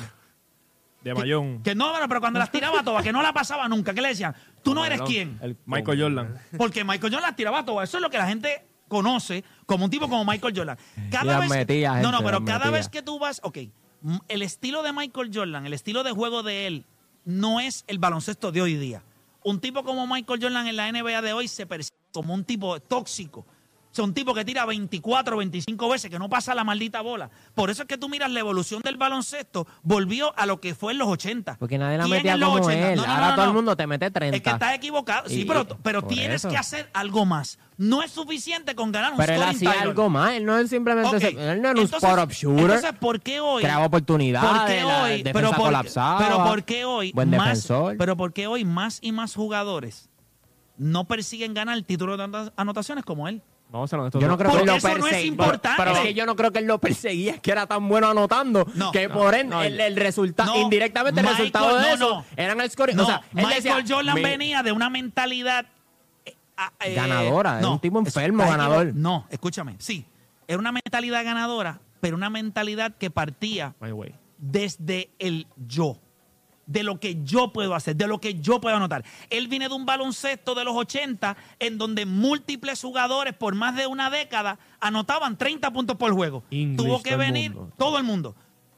De 1.01 1.15
Mayón. 1.15 1.63
Que 1.63 1.73
no, 1.73 1.91
pero 2.07 2.19
cuando 2.19 2.37
las 2.37 2.51
tiraba 2.51 2.81
a 2.81 2.83
todas, 2.83 3.01
que 3.01 3.11
no 3.11 3.23
la 3.23 3.33
pasaba 3.33 3.67
nunca, 3.67 3.95
¿qué 3.95 4.01
le 4.03 4.09
decían? 4.09 4.35
Tú 4.61 4.75
no 4.75 4.85
eres 4.85 5.01
quién. 5.01 5.39
El- 5.41 5.57
Michael 5.65 5.99
Jordan. 5.99 6.39
Porque 6.59 6.83
Michael 6.83 7.13
Jordan 7.13 7.29
las 7.29 7.35
tiraba 7.35 7.59
a 7.61 7.65
todas. 7.65 7.89
Eso 7.89 7.97
es 7.97 8.03
lo 8.03 8.11
que 8.11 8.19
la 8.19 8.27
gente 8.27 8.63
conoce 8.87 9.43
como 9.65 9.85
un 9.85 9.89
tipo 9.89 10.07
como 10.07 10.23
Michael 10.23 10.53
Jordan. 10.55 10.77
Cada 11.09 11.39
vez, 11.39 11.49
metía, 11.49 11.89
no, 11.93 11.95
gente, 11.95 12.11
no, 12.11 12.23
pero 12.23 12.45
cada 12.45 12.59
metía. 12.65 12.71
vez 12.73 12.89
que 12.89 13.01
tú 13.01 13.17
vas, 13.17 13.39
ok, 13.43 13.57
el 14.27 14.41
estilo 14.43 14.83
de 14.83 14.93
Michael 14.93 15.31
Jordan, 15.33 15.65
el 15.65 15.73
estilo 15.73 16.03
de 16.03 16.11
juego 16.11 16.43
de 16.43 16.67
él, 16.67 16.85
no 17.25 17.59
es 17.59 17.83
el 17.87 17.99
baloncesto 17.99 18.51
de 18.51 18.61
hoy 18.61 18.75
día. 18.75 19.03
Un 19.43 19.59
tipo 19.59 19.83
como 19.83 20.07
Michael 20.07 20.41
Jordan 20.41 20.67
en 20.67 20.75
la 20.75 20.91
NBA 20.91 21.21
de 21.21 21.33
hoy 21.33 21.47
se 21.47 21.65
percibe 21.65 21.97
como 22.13 22.33
un 22.33 22.45
tipo 22.45 22.79
tóxico. 22.79 23.45
O 23.95 23.97
sea, 23.97 24.03
un 24.03 24.13
tipo 24.13 24.33
que 24.33 24.43
tira 24.43 24.65
24, 24.65 25.37
25 25.37 25.87
veces, 25.87 26.11
que 26.11 26.19
no 26.19 26.27
pasa 26.27 26.53
la 26.53 26.65
maldita 26.65 26.99
bola. 26.99 27.29
Por 27.53 27.69
eso 27.69 27.83
es 27.83 27.87
que 27.87 27.97
tú 27.97 28.09
miras 28.09 28.29
la 28.29 28.41
evolución 28.41 28.81
del 28.81 28.97
baloncesto, 28.97 29.65
volvió 29.83 30.37
a 30.37 30.45
lo 30.45 30.59
que 30.59 30.75
fue 30.75 30.91
en 30.91 30.97
los 30.97 31.07
80. 31.07 31.55
Porque 31.57 31.77
nadie 31.77 31.97
la 31.97 32.03
¿Quién 32.03 32.17
metía 32.17 32.33
en 32.33 32.41
los 32.41 32.49
como 32.49 32.65
80? 32.65 32.91
él. 32.91 32.97
No, 32.97 33.05
no, 33.07 33.13
Ahora 33.13 33.29
no, 33.29 33.35
todo 33.35 33.45
el 33.45 33.53
mundo 33.53 33.77
te 33.77 33.87
mete 33.87 34.11
30. 34.11 34.35
Es 34.35 34.43
que 34.43 34.49
estás 34.49 34.75
equivocado. 34.75 35.29
Sí, 35.29 35.43
Y- 35.43 35.45
pero, 35.81 36.01
tienes 36.03 36.41
eso. 36.43 36.49
que 36.49 36.57
hacer 36.57 36.89
algo 36.93 37.25
más. 37.25 37.57
No 37.77 38.03
es 38.03 38.11
suficiente 38.11 38.75
con 38.75 38.91
ganar 38.91 39.13
un 39.13 39.17
Pero 39.17 39.33
él 39.33 39.43
hacía 39.43 39.71
algo 39.81 40.09
más. 40.09 40.33
Él 40.33 40.43
no 40.45 40.57
es 40.57 40.69
simplemente. 40.69 41.29
Él 41.29 41.61
no 41.61 41.69
era 41.69 41.79
un 41.79 41.85
spot-up 41.85 42.31
shooter. 42.33 42.63
Entonces, 42.65 42.91
¿por 42.99 43.21
qué 43.21 43.39
hoy? 43.39 43.63
creaba 43.63 43.85
oportunidades. 43.85 44.49
¿Por 44.59 44.65
qué 44.67 44.83
la 44.83 45.03
hoy? 45.03 45.09
defensa 45.23 45.31
Pero 45.39 45.49
por, 45.51 45.65
colapsaba. 45.67 46.17
pero 46.17 46.43
¿por 46.43 46.63
qué 46.65 46.83
hoy 46.83 47.13
Buen 47.13 47.29
más? 47.29 47.39
defensor. 47.39 47.95
Pero 47.97 48.17
¿por 48.17 48.33
qué 48.33 48.47
hoy 48.47 48.65
más 48.65 48.99
y 49.01 49.13
más 49.13 49.33
jugadores 49.35 50.09
no 50.77 51.05
persiguen 51.05 51.53
ganar 51.53 51.77
el 51.77 51.85
título 51.85 52.11
de 52.11 52.17
tantas 52.17 52.51
anotaciones 52.57 53.05
como 53.05 53.29
él? 53.29 53.41
Vamos 53.71 53.89
a 53.89 53.91
ser 53.91 53.99
honestos. 53.99 54.21
Yo 54.21 54.27
no 54.27 54.37
creo 54.37 54.51
que 54.51 54.59
él 54.59 54.65
lo 54.67 54.75
eso 54.75 54.87
no 54.87 54.93
es 54.95 55.01
perseguía. 55.03 55.25
importante. 55.27 55.83
Pero 55.83 55.91
es 55.97 55.99
que 56.03 56.13
yo 56.13 56.25
no 56.25 56.35
creo 56.35 56.51
que 56.51 56.59
él 56.59 56.65
lo 56.65 56.79
perseguía, 56.79 57.33
es 57.35 57.41
que 57.41 57.51
era 57.51 57.65
tan 57.67 57.87
bueno 57.89 58.07
anotando 58.09 58.65
No, 58.75 58.91
que 58.91 59.07
no, 59.07 59.13
por 59.15 59.33
ende 59.35 59.55
no, 59.55 59.63
el, 59.63 59.79
el 59.79 59.95
resultado, 59.97 60.53
no, 60.53 60.61
indirectamente 60.61 61.19
el 61.19 61.25
Michael- 61.25 61.37
resultado 61.51 61.75
de 61.77 61.81
no, 61.81 61.93
eso 61.95 62.09
no. 62.15 62.25
eran 62.37 62.61
el 62.61 62.69
score. 62.71 62.93
No, 62.95 63.03
o 63.03 63.05
sea, 63.05 63.15
él 63.17 63.21
Michael 63.33 63.55
decía, 63.63 63.83
Jordan 63.87 64.15
"Mi- 64.15 64.21
venía 64.21 64.63
de 64.63 64.71
una 64.71 64.89
mentalidad 64.89 65.65
eh, 66.25 66.35
ah, 66.57 66.71
eh, 66.85 66.93
Ganadora, 66.93 67.59
era 67.59 67.67
un 67.69 67.79
tipo 67.79 67.99
enfermo, 67.99 68.45
ganador. 68.47 68.93
No, 68.95 69.25
escúchame, 69.29 69.75
sí, 69.79 70.05
era 70.47 70.57
una 70.59 70.71
mentalidad 70.71 71.25
ganadora, 71.25 71.81
pero 71.99 72.15
una 72.15 72.29
mentalidad 72.29 72.93
que 72.97 73.09
partía 73.09 73.73
desde 74.37 75.09
el 75.19 75.47
yo, 75.67 75.97
de 76.65 76.83
lo 76.83 76.99
que 76.99 77.23
yo 77.23 77.51
puedo 77.53 77.75
hacer, 77.75 77.95
de 77.95 78.07
lo 78.07 78.19
que 78.19 78.35
yo 78.35 78.59
puedo 78.61 78.75
anotar. 78.75 79.03
Él 79.29 79.47
viene 79.47 79.67
de 79.69 79.75
un 79.75 79.85
baloncesto 79.85 80.55
de 80.55 80.63
los 80.63 80.75
80 80.75 81.37
en 81.59 81.77
donde 81.77 82.05
múltiples 82.05 82.81
jugadores 82.81 83.33
por 83.33 83.55
más 83.55 83.75
de 83.75 83.87
una 83.87 84.09
década 84.09 84.59
anotaban 84.79 85.37
30 85.37 85.71
puntos 85.71 85.95
por 85.97 86.13
juego. 86.13 86.43
English, 86.51 86.77
Tuvo 86.77 87.01
que 87.03 87.15
venir 87.15 87.53
mundo. 87.53 87.73
todo 87.77 87.97
el 87.97 88.03
mundo. 88.03 88.35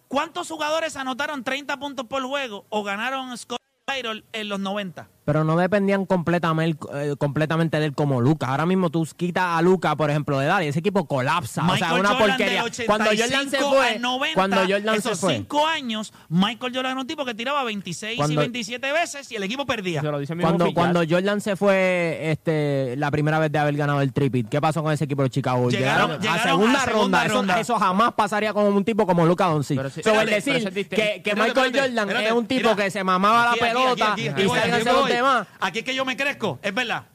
¿Cuántos 0.07 0.47
jugadores 0.47 0.95
anotaron 0.95 1.43
30 1.43 1.77
puntos 1.79 2.05
por 2.07 2.23
juego 2.23 2.65
o 2.69 2.83
ganaron 2.83 3.37
score 3.37 3.59
title 3.85 4.23
en 4.31 4.49
los 4.49 4.59
90? 4.59 5.09
Pero 5.27 5.43
no 5.43 5.57
dependían 5.57 6.05
completamente, 6.05 6.79
eh, 6.93 7.15
completamente 7.19 7.77
de 7.81 7.85
él 7.87 7.93
como 7.93 8.21
Lucas. 8.21 8.49
Ahora 8.49 8.65
mismo 8.65 8.89
tú 8.89 9.05
quitas 9.17 9.43
a 9.57 9.61
Lucas, 9.61 9.93
por 9.97 10.09
ejemplo, 10.09 10.39
de 10.39 10.45
edad 10.45 10.61
y 10.61 10.67
ese 10.67 10.79
equipo 10.79 11.05
colapsa. 11.05 11.63
o 11.63 11.65
sea, 11.65 11.73
Michael 11.89 11.99
una 11.99 12.09
Jordan 12.11 12.27
porquería. 12.29 12.53
del 12.53 12.63
85 12.63 12.85
Cuando 12.87 13.09
Jordan 13.21 13.49
se 13.49 13.57
fue, 13.57 13.89
al 13.89 14.01
90, 14.01 14.35
cuando 14.35 14.57
Jordan 14.61 14.93
se 14.93 15.09
esos 15.09 15.19
fue, 15.19 15.35
cinco 15.35 15.67
años, 15.67 16.13
Michael 16.29 16.71
Jordan 16.73 16.91
era 16.93 17.01
un 17.01 17.07
tipo 17.07 17.25
que 17.25 17.33
tiraba 17.33 17.65
26 17.65 18.13
y 18.13 18.15
Cuando- 18.15 18.39
27 18.39 18.91
veces 18.93 19.29
y 19.29 19.35
el 19.35 19.43
equipo 19.43 19.65
perdía. 19.65 19.99
Se 19.99 20.09
lo 20.09 20.17
dice 20.17 20.33
cuando, 20.37 20.73
cuando. 20.73 21.01
Jordan 21.09 21.41
se 21.41 21.57
fue 21.57 22.19
este, 22.31 22.95
la 22.95 23.11
primera 23.11 23.37
vez 23.39 23.51
de 23.51 23.59
haber 23.59 23.75
ganado 23.75 23.99
el 24.01 24.13
tripit, 24.13 24.47
¿qué 24.47 24.61
pasó 24.61 24.81
con 24.81 24.93
ese 24.93 25.03
equipo 25.03 25.23
de 25.23 25.29
Chicago? 25.29 25.69
Llegaron- 25.69 26.21
llegaron 26.21 26.39
a 26.39 26.43
segunda 26.43 26.81
a 26.81 26.85
ronda. 26.85 26.85
segunda 26.85 27.25
Eso, 27.25 27.33
ronda. 27.35 27.59
eso 27.59 27.75
jamás 27.77 28.13
pasaría 28.13 28.53
con 28.53 28.63
un 28.65 28.85
tipo 28.85 29.05
como 29.05 29.25
Luca 29.25 29.47
Doncic. 29.47 29.77
So, 29.89 30.13
decir 30.25 30.55
eso 30.55 30.67
es 30.69 30.73
distinto. 30.73 31.03
que, 31.03 31.21
que 31.21 31.35
Michael 31.35 31.73
Jordan 31.77 32.09
es 32.23 32.31
un 32.31 32.45
tipo 32.47 32.69
Mira, 32.69 32.75
que 32.85 32.91
se 32.91 33.03
mamaba 33.03 33.51
aquí, 33.51 33.59
la 33.59 33.65
aquí, 33.67 33.75
pelota 33.75 34.11
aquí, 34.13 34.27
aquí, 34.29 34.41
y 34.43 34.47
salga 34.47 34.77
aquí 35.19 35.25
demás. 35.25 35.47
Es 35.73 35.83
que 35.83 35.95
yo 35.95 36.05
me 36.05 36.17
crezco, 36.17 36.59
es 36.61 36.73
verdad. 36.73 37.07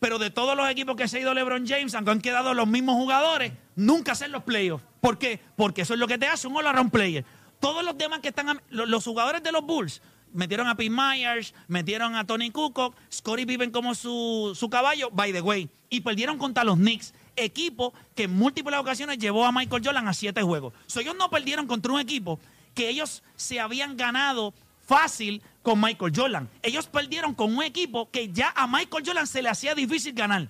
Pero 0.00 0.18
de 0.18 0.30
todos 0.30 0.56
los 0.56 0.68
equipos 0.70 0.96
que 0.96 1.06
se 1.08 1.18
ha 1.18 1.20
ido 1.20 1.34
LeBron 1.34 1.66
James, 1.66 1.94
aunque 1.94 2.10
han 2.10 2.20
quedado 2.20 2.54
los 2.54 2.66
mismos 2.66 2.96
jugadores, 2.96 3.52
nunca 3.76 4.12
hacen 4.12 4.32
los 4.32 4.42
playoffs. 4.44 4.84
¿Por 5.00 5.18
qué? 5.18 5.40
Porque 5.56 5.82
eso 5.82 5.94
es 5.94 6.00
lo 6.00 6.08
que 6.08 6.18
te 6.18 6.26
hace 6.26 6.48
un 6.48 6.56
all-around 6.56 6.90
player. 6.90 7.24
Todos 7.60 7.84
los 7.84 7.96
demás 7.98 8.20
que 8.20 8.28
están, 8.28 8.60
los, 8.70 9.04
jugadores 9.04 9.42
de 9.42 9.52
los 9.52 9.62
Bulls, 9.62 10.00
metieron 10.32 10.66
a 10.68 10.74
Pete 10.74 10.90
Myers, 10.90 11.54
metieron 11.68 12.16
a 12.16 12.26
Tony 12.26 12.50
Kukoc, 12.50 12.96
Scottie 13.12 13.46
Pippen 13.46 13.70
como 13.70 13.94
su, 13.94 14.56
su 14.58 14.70
caballo, 14.70 15.10
by 15.12 15.32
the 15.32 15.42
way, 15.42 15.68
y 15.90 16.00
perdieron 16.00 16.38
contra 16.38 16.64
los 16.64 16.76
Knicks. 16.76 17.12
equipo 17.36 17.92
que 18.14 18.24
en 18.24 18.32
múltiples 18.32 18.78
ocasiones 18.78 19.18
llevó 19.18 19.44
a 19.44 19.52
Michael 19.52 19.82
Jordan 19.84 20.08
a 20.08 20.14
siete 20.14 20.42
juegos. 20.42 20.72
So, 20.86 21.00
ellos 21.00 21.16
no 21.16 21.28
perdieron 21.28 21.66
contra 21.66 21.92
un 21.92 22.00
equipo 22.00 22.40
que 22.74 22.88
ellos 22.88 23.22
se 23.36 23.60
habían 23.60 23.98
ganado 23.98 24.54
fácil 25.00 25.40
con 25.62 25.80
Michael 25.80 26.12
Jordan. 26.14 26.48
Ellos 26.62 26.86
perdieron 26.88 27.34
con 27.34 27.56
un 27.56 27.62
equipo 27.62 28.10
que 28.10 28.30
ya 28.32 28.52
a 28.56 28.66
Michael 28.66 29.04
Jordan 29.06 29.26
se 29.26 29.40
le 29.40 29.48
hacía 29.48 29.74
difícil 29.74 30.12
ganar. 30.14 30.48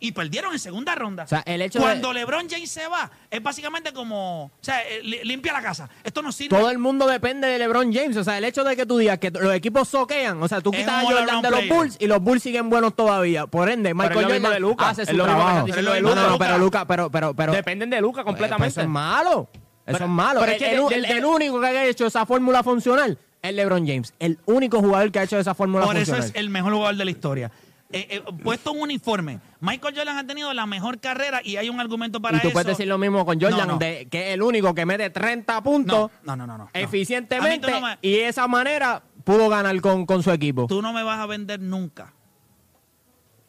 Y 0.00 0.12
perdieron 0.12 0.52
en 0.52 0.58
segunda 0.58 0.94
ronda. 0.94 1.22
O 1.22 1.26
sea, 1.26 1.40
el 1.46 1.62
hecho 1.62 1.78
de- 1.78 1.84
Cuando 1.84 2.12
LeBron 2.12 2.46
James 2.50 2.70
se 2.70 2.86
va, 2.88 3.10
es 3.30 3.42
básicamente 3.42 3.92
como, 3.92 4.44
o 4.46 4.50
sea, 4.60 4.82
eh, 4.82 5.00
li- 5.02 5.20
limpia 5.24 5.52
la 5.52 5.62
casa. 5.62 5.88
Esto 6.02 6.20
no 6.20 6.30
sirve. 6.30 6.54
Todo 6.56 6.68
el 6.70 6.78
mundo 6.78 7.06
depende 7.06 7.48
de 7.48 7.58
LeBron 7.58 7.90
James. 7.92 8.16
O 8.18 8.22
sea, 8.24 8.36
el 8.36 8.44
hecho 8.44 8.64
de 8.64 8.76
que 8.76 8.84
tú 8.84 8.98
digas 8.98 9.18
que 9.18 9.30
los 9.30 9.54
equipos 9.54 9.88
soquean, 9.88 10.42
o 10.42 10.46
sea, 10.48 10.60
tú 10.60 10.72
quitas 10.72 11.02
a 11.04 11.06
Jordan 11.06 11.40
de 11.42 11.50
los 11.50 11.60
player. 11.60 11.74
Bulls 11.74 11.96
y 11.98 12.06
los 12.06 12.20
Bulls 12.20 12.42
siguen 12.42 12.68
buenos 12.68 12.94
todavía. 12.94 13.46
Por 13.46 13.70
ende, 13.70 13.94
Michael 13.94 14.10
es 14.18 14.22
lo 14.24 14.28
mismo 14.28 14.46
Jordan 14.48 14.52
de 14.52 14.60
Luka. 14.60 14.88
hace 14.90 15.02
Es 15.02 15.08
su 15.08 15.16
trabajo. 15.16 15.66
diciendo 15.66 15.92
de 15.92 16.02
No, 16.02 16.14
no, 16.14 16.38
pero 16.38 16.58
Luca, 16.58 16.86
pero, 16.86 17.10
pero, 17.10 17.34
pero. 17.34 17.52
Dependen 17.52 17.88
de 17.88 18.00
Luca 18.02 18.24
Pues, 18.24 18.26
completamente. 18.26 18.68
Eso 18.68 18.80
es 18.82 18.88
malo. 18.88 19.48
Eso 19.86 19.98
Pero- 19.98 20.04
es 20.04 20.10
malo. 20.10 20.40
pero 20.40 20.52
el, 20.52 20.62
es 20.62 20.88
que 20.88 20.94
el- 20.96 21.04
el 21.06 21.24
único 21.24 21.60
que 21.60 21.66
ha 21.66 21.84
hecho 21.86 22.06
esa 22.06 22.24
fórmula 22.26 22.62
funcional 22.62 23.18
es 23.48 23.54
LeBron 23.54 23.86
James. 23.86 24.14
El 24.18 24.38
único 24.46 24.80
jugador 24.80 25.10
que 25.12 25.18
ha 25.18 25.22
hecho 25.24 25.38
esa 25.38 25.54
fórmula 25.54 25.84
Por 25.86 25.96
eso 25.96 26.16
es 26.16 26.32
el 26.34 26.50
mejor 26.50 26.72
jugador 26.72 26.96
de 26.96 27.04
la 27.04 27.10
historia. 27.10 27.50
Eh, 27.92 28.08
eh, 28.10 28.22
puesto 28.42 28.72
un 28.72 28.80
uniforme, 28.80 29.38
Michael 29.60 29.94
Jordan 29.96 30.18
ha 30.18 30.26
tenido 30.26 30.52
la 30.52 30.66
mejor 30.66 30.98
carrera 30.98 31.40
y 31.44 31.56
hay 31.56 31.68
un 31.68 31.78
argumento 31.78 32.20
para 32.20 32.38
y 32.38 32.40
tú 32.40 32.48
eso. 32.48 32.52
puedes 32.52 32.66
decir 32.66 32.88
lo 32.88 32.98
mismo 32.98 33.24
con 33.24 33.40
Jordan, 33.40 33.68
No, 33.68 33.72
no. 33.74 33.78
de 33.78 34.08
que 34.10 34.28
es 34.30 34.34
el 34.34 34.42
único 34.42 34.74
que 34.74 34.84
mete 34.84 35.10
30 35.10 35.62
puntos 35.62 36.10
No, 36.24 36.34
no, 36.34 36.44
no, 36.44 36.58
no, 36.58 36.68
eficientemente 36.72 37.70
me- 37.80 37.98
y 38.02 38.12
de 38.12 38.28
esa 38.28 38.48
manera 38.48 39.04
pudo 39.22 39.48
ganar 39.48 39.80
con, 39.80 40.06
con 40.06 40.24
su 40.24 40.32
equipo. 40.32 40.66
Tú 40.66 40.82
no 40.82 40.92
me 40.92 41.04
vas 41.04 41.20
a 41.20 41.26
vender 41.26 41.60
nunca 41.60 42.12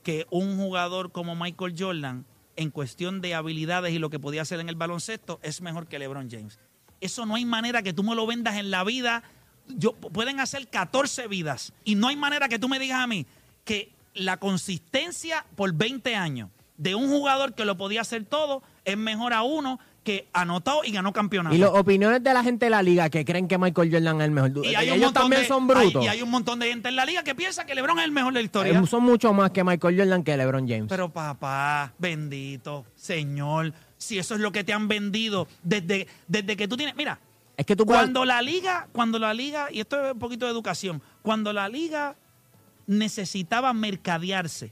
que 0.04 0.28
un 0.30 0.58
jugador 0.58 1.12
como 1.12 1.36
Michael 1.36 1.74
Jordan, 1.78 2.26
en 2.56 2.70
cuestión 2.70 3.22
de 3.22 3.34
habilidades 3.34 3.94
y 3.94 4.00
lo 4.00 4.10
que 4.12 4.20
podía 4.20 4.44
hacer 4.44 4.60
en 4.60 4.70
el 4.70 4.76
baloncesto, 4.76 5.40
es 5.42 5.62
mejor 5.62 5.88
que 5.88 5.98
LeBron 5.98 6.30
James. 6.30 6.60
Eso 7.02 7.26
no 7.26 7.36
hay 7.36 7.46
manera 7.46 7.82
que 7.82 7.94
tú 7.94 8.04
me 8.04 8.14
lo 8.16 8.28
vendas 8.28 8.56
en 8.58 8.70
la 8.70 8.84
vida. 8.84 9.24
Yo, 9.68 9.94
pueden 9.94 10.40
hacer 10.40 10.68
14 10.68 11.28
vidas 11.28 11.74
y 11.84 11.96
no 11.96 12.08
hay 12.08 12.16
manera 12.16 12.48
que 12.48 12.60
tú 12.60 12.70
me 12.70 12.80
digas 12.80 13.00
a 13.02 13.08
mí 13.08 13.26
que 13.64 13.92
la 14.14 14.38
consistencia 14.38 15.46
por 15.56 15.74
20 15.74 16.16
años 16.16 16.50
de 16.78 16.96
un 16.96 17.10
jugador 17.10 17.54
que 17.54 17.66
lo 17.66 17.78
podía 17.78 18.02
hacer 18.02 18.26
todo 18.26 18.62
es 18.84 18.98
mejor 18.98 19.34
a 19.34 19.42
uno 19.44 19.80
que 20.04 20.28
anotó 20.34 20.82
y 20.84 20.92
ganó 20.92 21.12
campeonato. 21.14 21.56
Y 21.56 21.58
las 21.58 21.72
opiniones 21.72 22.22
de 22.24 22.32
la 22.32 22.44
gente 22.44 22.68
de 22.68 22.70
la 22.70 22.84
liga 22.84 23.10
que 23.10 23.26
creen 23.26 23.48
que 23.48 23.58
Michael 23.58 23.92
Jordan 23.92 24.22
es 24.22 24.26
el 24.26 24.32
mejor. 24.32 24.52
Y 24.64 24.76
hay 24.76 24.90
Ellos 24.92 25.12
también 25.14 25.42
de- 25.42 25.48
son 25.48 25.66
brutos. 25.66 25.96
hay- 25.96 26.06
y 26.06 26.08
hay 26.10 26.22
un 26.22 26.30
montón 26.30 26.60
de 26.60 26.68
gente 26.68 26.90
en 26.90 26.96
la 26.96 27.06
liga 27.06 27.24
que 27.24 27.34
piensa 27.34 27.66
que 27.66 27.74
LeBron 27.74 27.98
es 27.98 28.06
el 28.06 28.12
mejor 28.12 28.32
de 28.34 28.40
la 28.42 28.46
historia. 28.46 28.86
Son 28.86 29.04
mucho 29.04 29.34
más 29.34 29.50
que 29.50 29.64
Michael 29.64 29.98
Jordan 29.98 30.24
que 30.24 30.38
LeBron 30.38 30.68
James. 30.68 30.86
Pero 30.90 31.10
papá, 31.10 31.92
bendito, 31.98 32.86
Señor, 32.96 33.74
si 33.98 34.20
eso 34.20 34.36
es 34.36 34.42
lo 34.42 34.52
que 34.52 34.64
te 34.64 34.74
han 34.74 34.88
vendido 34.88 35.48
desde, 35.64 36.06
desde 36.28 36.56
que 36.56 36.68
tú 36.68 36.78
tienes, 36.78 36.96
mira, 36.96 37.18
es 37.58 37.66
que 37.66 37.76
tú 37.76 37.86
puedes- 37.86 38.02
cuando 38.02 38.26
la 38.26 38.42
liga, 38.42 38.88
cuando 38.92 39.20
la 39.20 39.34
liga, 39.34 39.68
y 39.72 39.80
esto 39.80 40.04
es 40.06 40.14
un 40.14 40.20
poquito 40.20 40.46
de 40.46 40.52
educación, 40.52 41.02
cuando 41.22 41.54
la 41.54 41.70
liga 41.70 42.16
necesitaba 42.88 43.74
mercadearse, 43.74 44.72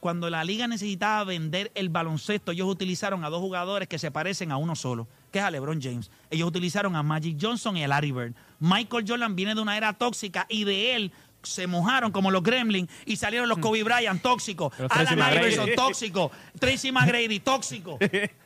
cuando 0.00 0.28
la 0.30 0.42
liga 0.42 0.66
necesitaba 0.66 1.22
vender 1.24 1.70
el 1.74 1.88
baloncesto, 1.88 2.52
ellos 2.52 2.68
utilizaron 2.68 3.24
a 3.24 3.28
dos 3.30 3.40
jugadores 3.40 3.86
que 3.88 3.98
se 3.98 4.10
parecen 4.10 4.50
a 4.50 4.56
uno 4.56 4.74
solo, 4.74 5.06
que 5.30 5.38
es 5.38 5.44
a 5.44 5.50
LeBron 5.50 5.80
James. 5.80 6.10
Ellos 6.30 6.48
utilizaron 6.48 6.96
a 6.96 7.02
Magic 7.04 7.38
Johnson 7.40 7.76
y 7.76 7.84
a 7.84 7.88
Larry 7.88 8.10
Bird. 8.10 8.34
Michael 8.58 9.04
Jordan 9.06 9.36
viene 9.36 9.54
de 9.54 9.60
una 9.60 9.76
era 9.76 9.92
tóxica 9.92 10.46
y 10.48 10.64
de 10.64 10.96
él 10.96 11.12
se 11.44 11.66
mojaron 11.66 12.10
como 12.12 12.30
los 12.30 12.42
Gremlins 12.42 12.88
y 13.04 13.16
salieron 13.16 13.48
los 13.48 13.58
Kobe 13.58 13.82
Bryant 13.84 14.20
tóxicos, 14.22 14.72
Alan. 14.90 15.18
Iverson 15.34 15.70
tóxico, 15.76 16.30
Tracy 16.58 16.90
McGrady 16.92 17.40
tóxico. 17.40 17.98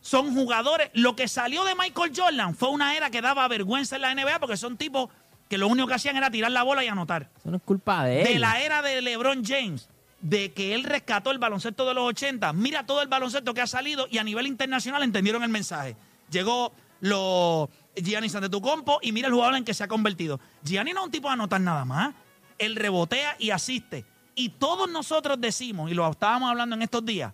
Son 0.00 0.34
jugadores. 0.34 0.90
Lo 0.94 1.14
que 1.14 1.28
salió 1.28 1.64
de 1.64 1.74
Michael 1.74 2.12
Jordan 2.16 2.54
fue 2.54 2.70
una 2.70 2.96
era 2.96 3.10
que 3.10 3.20
daba 3.20 3.46
vergüenza 3.48 3.96
en 3.96 4.02
la 4.02 4.14
NBA 4.14 4.38
porque 4.40 4.56
son 4.56 4.76
tipos 4.76 5.10
que 5.48 5.58
lo 5.58 5.68
único 5.68 5.88
que 5.88 5.94
hacían 5.94 6.16
era 6.16 6.30
tirar 6.30 6.52
la 6.52 6.62
bola 6.62 6.84
y 6.84 6.88
anotar. 6.88 7.28
Eso 7.36 7.50
no 7.50 7.56
es 7.56 7.62
culpa 7.62 8.04
de 8.04 8.22
él. 8.22 8.28
De 8.28 8.38
la 8.38 8.60
era 8.60 8.82
de 8.82 9.02
LeBron 9.02 9.44
James, 9.44 9.88
de 10.20 10.52
que 10.52 10.74
él 10.74 10.84
rescató 10.84 11.32
el 11.32 11.38
baloncesto 11.38 11.86
de 11.86 11.94
los 11.94 12.04
80, 12.04 12.52
mira 12.52 12.86
todo 12.86 13.02
el 13.02 13.08
baloncesto 13.08 13.52
que 13.52 13.60
ha 13.60 13.66
salido 13.66 14.06
y 14.10 14.18
a 14.18 14.24
nivel 14.24 14.46
internacional 14.46 15.02
entendieron 15.02 15.42
el 15.42 15.48
mensaje. 15.48 15.96
Llegó 16.30 16.72
los 17.00 17.68
Giannis 17.96 18.34
Antetokounmpo 18.34 19.00
y 19.02 19.12
mira 19.12 19.28
el 19.28 19.34
jugador 19.34 19.56
en 19.56 19.64
que 19.64 19.74
se 19.74 19.84
ha 19.84 19.88
convertido. 19.88 20.38
Gianni 20.62 20.92
no 20.92 21.00
es 21.00 21.06
un 21.06 21.12
tipo 21.12 21.28
de 21.28 21.34
anotar 21.34 21.60
nada 21.60 21.84
más. 21.84 22.14
Él 22.58 22.76
rebotea 22.76 23.36
y 23.38 23.50
asiste. 23.50 24.04
Y 24.34 24.50
todos 24.50 24.88
nosotros 24.88 25.40
decimos, 25.40 25.90
y 25.90 25.94
lo 25.94 26.08
estábamos 26.08 26.50
hablando 26.50 26.76
en 26.76 26.82
estos 26.82 27.04
días, 27.04 27.32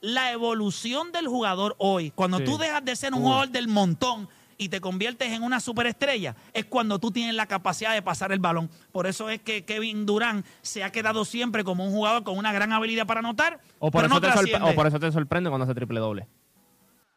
la 0.00 0.32
evolución 0.32 1.12
del 1.12 1.26
jugador 1.28 1.74
hoy, 1.78 2.10
cuando 2.10 2.38
Sí. 2.38 2.44
tú 2.44 2.58
dejas 2.58 2.84
de 2.84 2.94
ser 2.96 3.14
un 3.14 3.22
jugador 3.22 3.48
del 3.48 3.68
montón 3.68 4.28
y 4.58 4.68
te 4.70 4.80
conviertes 4.80 5.32
en 5.32 5.42
una 5.42 5.60
superestrella, 5.60 6.34
es 6.54 6.64
cuando 6.64 6.98
tú 6.98 7.10
tienes 7.10 7.34
la 7.34 7.46
capacidad 7.46 7.92
de 7.92 8.00
pasar 8.02 8.32
el 8.32 8.38
balón. 8.38 8.70
Por 8.92 9.06
eso 9.06 9.28
es 9.28 9.40
que 9.42 9.64
Kevin 9.64 10.06
Durán 10.06 10.44
se 10.62 10.82
ha 10.82 10.90
quedado 10.90 11.24
siempre 11.26 11.62
como 11.64 11.84
un 11.84 11.90
jugador 11.92 12.24
con 12.24 12.38
una 12.38 12.52
gran 12.52 12.72
habilidad 12.72 13.06
para 13.06 13.20
anotar, 13.20 13.60
O 13.78 13.90
por, 13.90 14.02
pero 14.02 14.06
eso 14.06 14.14
no 14.14 14.20
te 14.20 14.26
sorpre- 14.28 14.32
trasciende. 14.50 14.70
o 14.70 14.74
por 14.74 14.86
eso 14.86 14.98
te 14.98 15.12
sorprende 15.12 15.50
cuando 15.50 15.64
hace 15.64 15.74
triple 15.74 16.00
doble. 16.00 16.26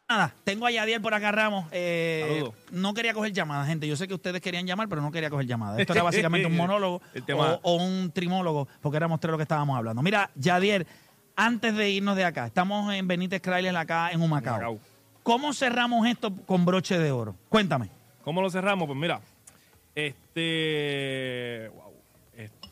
Nada, 0.08 0.34
tengo 0.42 0.66
a 0.66 0.72
Yadier 0.72 1.00
por 1.00 1.14
acá, 1.14 1.30
Ramos. 1.30 1.66
Eh, 1.70 2.42
no 2.72 2.92
quería 2.94 3.14
coger 3.14 3.32
llamadas, 3.32 3.68
gente. 3.68 3.86
Yo 3.86 3.94
sé 3.94 4.08
que 4.08 4.14
ustedes 4.14 4.40
querían 4.40 4.66
llamar, 4.66 4.88
pero 4.88 5.00
no 5.00 5.12
quería 5.12 5.30
coger 5.30 5.46
llamadas. 5.46 5.78
Esto 5.78 5.92
era 5.92 6.02
básicamente 6.28 6.48
un 6.48 6.56
monólogo 6.56 7.00
o, 7.36 7.60
o 7.62 7.74
un 7.76 8.10
trimólogo, 8.12 8.66
porque 8.80 8.96
éramos 8.96 9.20
tres 9.20 9.30
lo 9.30 9.36
que 9.36 9.44
estábamos 9.44 9.78
hablando. 9.78 10.02
Mira, 10.02 10.28
Yadier, 10.34 10.84
antes 11.46 11.74
de 11.74 11.90
irnos 11.90 12.16
de 12.16 12.24
acá, 12.24 12.46
estamos 12.46 12.92
en 12.92 13.08
Benítez 13.08 13.40
Crailes 13.40 13.74
acá 13.74 14.10
en 14.10 14.20
Humacao. 14.20 14.56
Humacao. 14.56 14.80
¿Cómo 15.22 15.54
cerramos 15.54 16.06
esto 16.06 16.34
con 16.46 16.64
broche 16.66 16.98
de 16.98 17.10
oro? 17.12 17.34
Cuéntame. 17.48 17.88
¿Cómo 18.22 18.42
lo 18.42 18.50
cerramos? 18.50 18.86
Pues 18.86 18.98
mira, 18.98 19.20
este. 19.94 21.70
Wow. 21.74 21.92
Este, 22.34 22.68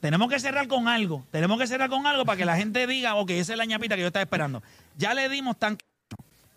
Tenemos 0.00 0.28
que 0.28 0.40
cerrar 0.40 0.66
con 0.66 0.88
algo. 0.88 1.24
Tenemos 1.30 1.58
que 1.58 1.66
cerrar 1.66 1.88
con 1.88 2.06
algo 2.06 2.24
para 2.24 2.36
que 2.36 2.44
la 2.44 2.56
gente 2.56 2.86
diga, 2.86 3.14
ok, 3.14 3.30
esa 3.30 3.52
es 3.52 3.58
la 3.58 3.64
ñapita 3.64 3.94
que 3.94 4.00
yo 4.00 4.08
estaba 4.08 4.24
esperando. 4.24 4.62
Ya 4.96 5.14
le 5.14 5.28
dimos 5.28 5.56
tan 5.56 5.78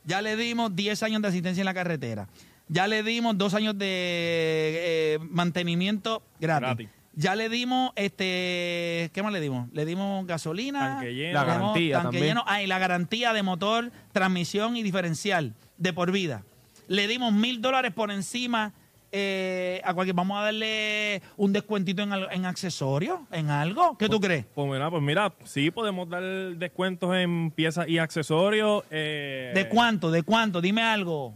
ya 0.05 0.21
le 0.21 0.37
dimos 0.37 0.75
10 0.75 1.03
años 1.03 1.21
de 1.21 1.27
asistencia 1.27 1.61
en 1.61 1.65
la 1.65 1.73
carretera. 1.73 2.27
Ya 2.69 2.87
le 2.87 3.03
dimos 3.03 3.37
dos 3.37 3.53
años 3.53 3.77
de 3.77 3.85
eh, 3.87 5.19
mantenimiento 5.29 6.23
gratis. 6.39 6.67
Gratis. 6.67 6.89
Ya 7.19 7.33
le 7.33 7.49
dimos, 7.49 7.93
este, 7.95 9.09
¿qué 9.11 9.23
más 9.23 9.33
le 9.33 9.39
dimos? 9.41 9.67
Le 9.73 9.85
dimos 9.85 10.27
gasolina. 10.27 10.97
Tanque 10.97 11.15
lleno. 11.15 11.33
La 11.33 11.43
garantía 11.45 11.95
tanque 11.95 12.03
también. 12.17 12.23
lleno. 12.25 12.43
Ah, 12.45 12.61
y 12.61 12.67
la 12.67 12.77
garantía 12.77 13.33
de 13.33 13.41
motor, 13.41 13.91
transmisión 14.11 14.77
y 14.77 14.83
diferencial 14.83 15.55
de 15.79 15.93
por 15.93 16.11
vida. 16.11 16.43
Le 16.87 17.07
dimos 17.07 17.33
mil 17.33 17.59
dólares 17.59 17.91
por 17.91 18.11
encima 18.11 18.71
eh, 19.11 19.81
a 19.83 19.95
cualquier. 19.95 20.15
Vamos 20.15 20.37
a 20.39 20.43
darle 20.43 21.23
un 21.37 21.53
descuentito 21.53 22.03
en, 22.03 22.13
en 22.13 22.45
accesorios, 22.45 23.19
en 23.31 23.49
algo. 23.49 23.97
¿Qué 23.97 24.07
tú 24.09 24.19
crees? 24.19 24.45
pues 24.53 24.69
mira, 24.69 24.91
pues 24.91 25.01
mira, 25.01 25.33
sí 25.43 25.71
podemos 25.71 26.07
dar 26.07 26.21
descuentos 26.21 27.15
en 27.15 27.49
piezas 27.49 27.87
y 27.89 27.97
accesorios. 27.97 28.83
eh, 28.91 29.53
¿De 29.55 29.67
cuánto? 29.69 30.11
¿De 30.11 30.21
cuánto? 30.21 30.61
Dime 30.61 30.83
algo. 30.83 31.33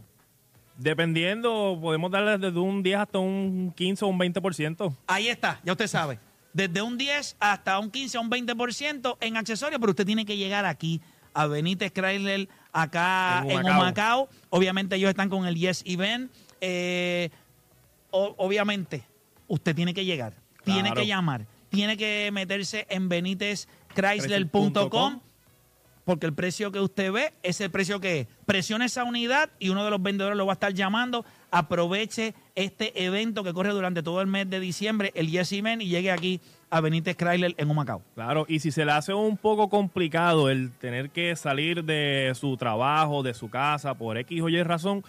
Dependiendo, 0.76 1.78
podemos 1.80 2.10
darle 2.10 2.38
desde 2.38 2.58
un 2.58 2.82
10 2.82 2.98
hasta 2.98 3.18
un 3.18 3.72
15 3.76 4.04
o 4.04 4.08
un 4.08 4.18
20%. 4.18 4.94
Ahí 5.06 5.28
está, 5.28 5.60
ya 5.64 5.72
usted 5.72 5.86
sabe. 5.86 6.18
Desde 6.52 6.82
un 6.82 6.98
10 6.98 7.36
hasta 7.40 7.78
un 7.78 7.90
15 7.90 8.18
o 8.18 8.20
un 8.20 8.30
20% 8.30 9.16
en 9.20 9.36
accesorios, 9.36 9.80
pero 9.80 9.90
usted 9.90 10.04
tiene 10.06 10.24
que 10.26 10.36
llegar 10.36 10.64
aquí 10.66 11.00
a 11.34 11.46
Benítez 11.46 11.92
Chrysler, 11.92 12.48
acá 12.72 13.42
En 13.44 13.50
en 13.52 13.58
Humacao. 13.60 13.80
Humacao. 13.80 14.28
Obviamente 14.50 14.96
ellos 14.96 15.08
están 15.10 15.28
con 15.30 15.46
el 15.46 15.54
Yes 15.54 15.82
Event. 15.86 16.30
Eh, 16.60 17.30
o- 18.10 18.34
obviamente, 18.38 19.04
usted 19.48 19.74
tiene 19.74 19.94
que 19.94 20.04
llegar, 20.04 20.34
tiene 20.64 20.92
que 20.92 21.06
llamar, 21.06 21.46
tiene 21.70 21.96
que 21.96 22.28
meterse 22.32 22.86
en 22.90 23.08
benítezchrysler.com 23.08 25.20
porque 26.04 26.26
el 26.26 26.34
precio 26.34 26.72
que 26.72 26.80
usted 26.80 27.12
ve 27.12 27.32
es 27.42 27.60
el 27.60 27.70
precio 27.70 28.00
que 28.00 28.20
es. 28.20 28.26
Presione 28.46 28.86
esa 28.86 29.04
unidad 29.04 29.50
y 29.58 29.68
uno 29.68 29.84
de 29.84 29.90
los 29.90 30.02
vendedores 30.02 30.36
lo 30.36 30.46
va 30.46 30.52
a 30.52 30.54
estar 30.54 30.74
llamando. 30.74 31.24
Aproveche 31.50 32.34
este 32.54 33.04
evento 33.04 33.44
que 33.44 33.52
corre 33.52 33.70
durante 33.70 34.02
todo 34.02 34.20
el 34.20 34.26
mes 34.26 34.48
de 34.50 34.60
diciembre, 34.60 35.12
el 35.14 35.30
Yes 35.30 35.52
Event, 35.52 35.82
y 35.82 35.88
llegue 35.88 36.10
aquí 36.10 36.40
a 36.70 36.80
Benítez 36.80 37.16
Chrysler 37.16 37.54
en 37.58 37.70
Humacao. 37.70 38.02
Claro, 38.14 38.46
y 38.48 38.60
si 38.60 38.70
se 38.70 38.84
le 38.84 38.92
hace 38.92 39.12
un 39.12 39.36
poco 39.36 39.68
complicado 39.68 40.48
el 40.48 40.72
tener 40.72 41.10
que 41.10 41.36
salir 41.36 41.84
de 41.84 42.32
su 42.34 42.56
trabajo, 42.56 43.22
de 43.22 43.34
su 43.34 43.50
casa, 43.50 43.94
por 43.94 44.16
X 44.16 44.40
o 44.40 44.48
Y 44.48 44.62
razón, 44.62 45.04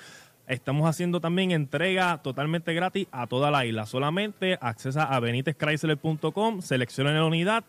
estamos 0.47 0.89
haciendo 0.89 1.21
también 1.21 1.51
entrega 1.51 2.21
totalmente 2.21 2.73
gratis 2.73 3.07
a 3.11 3.27
toda 3.27 3.49
la 3.49 3.65
isla. 3.65 3.85
Solamente 3.85 4.57
accesa 4.59 5.03
a 5.03 5.19
benitezchrysler.com, 5.21 6.61
seleccione 6.61 7.13
la 7.13 7.25
unidad, 7.25 7.63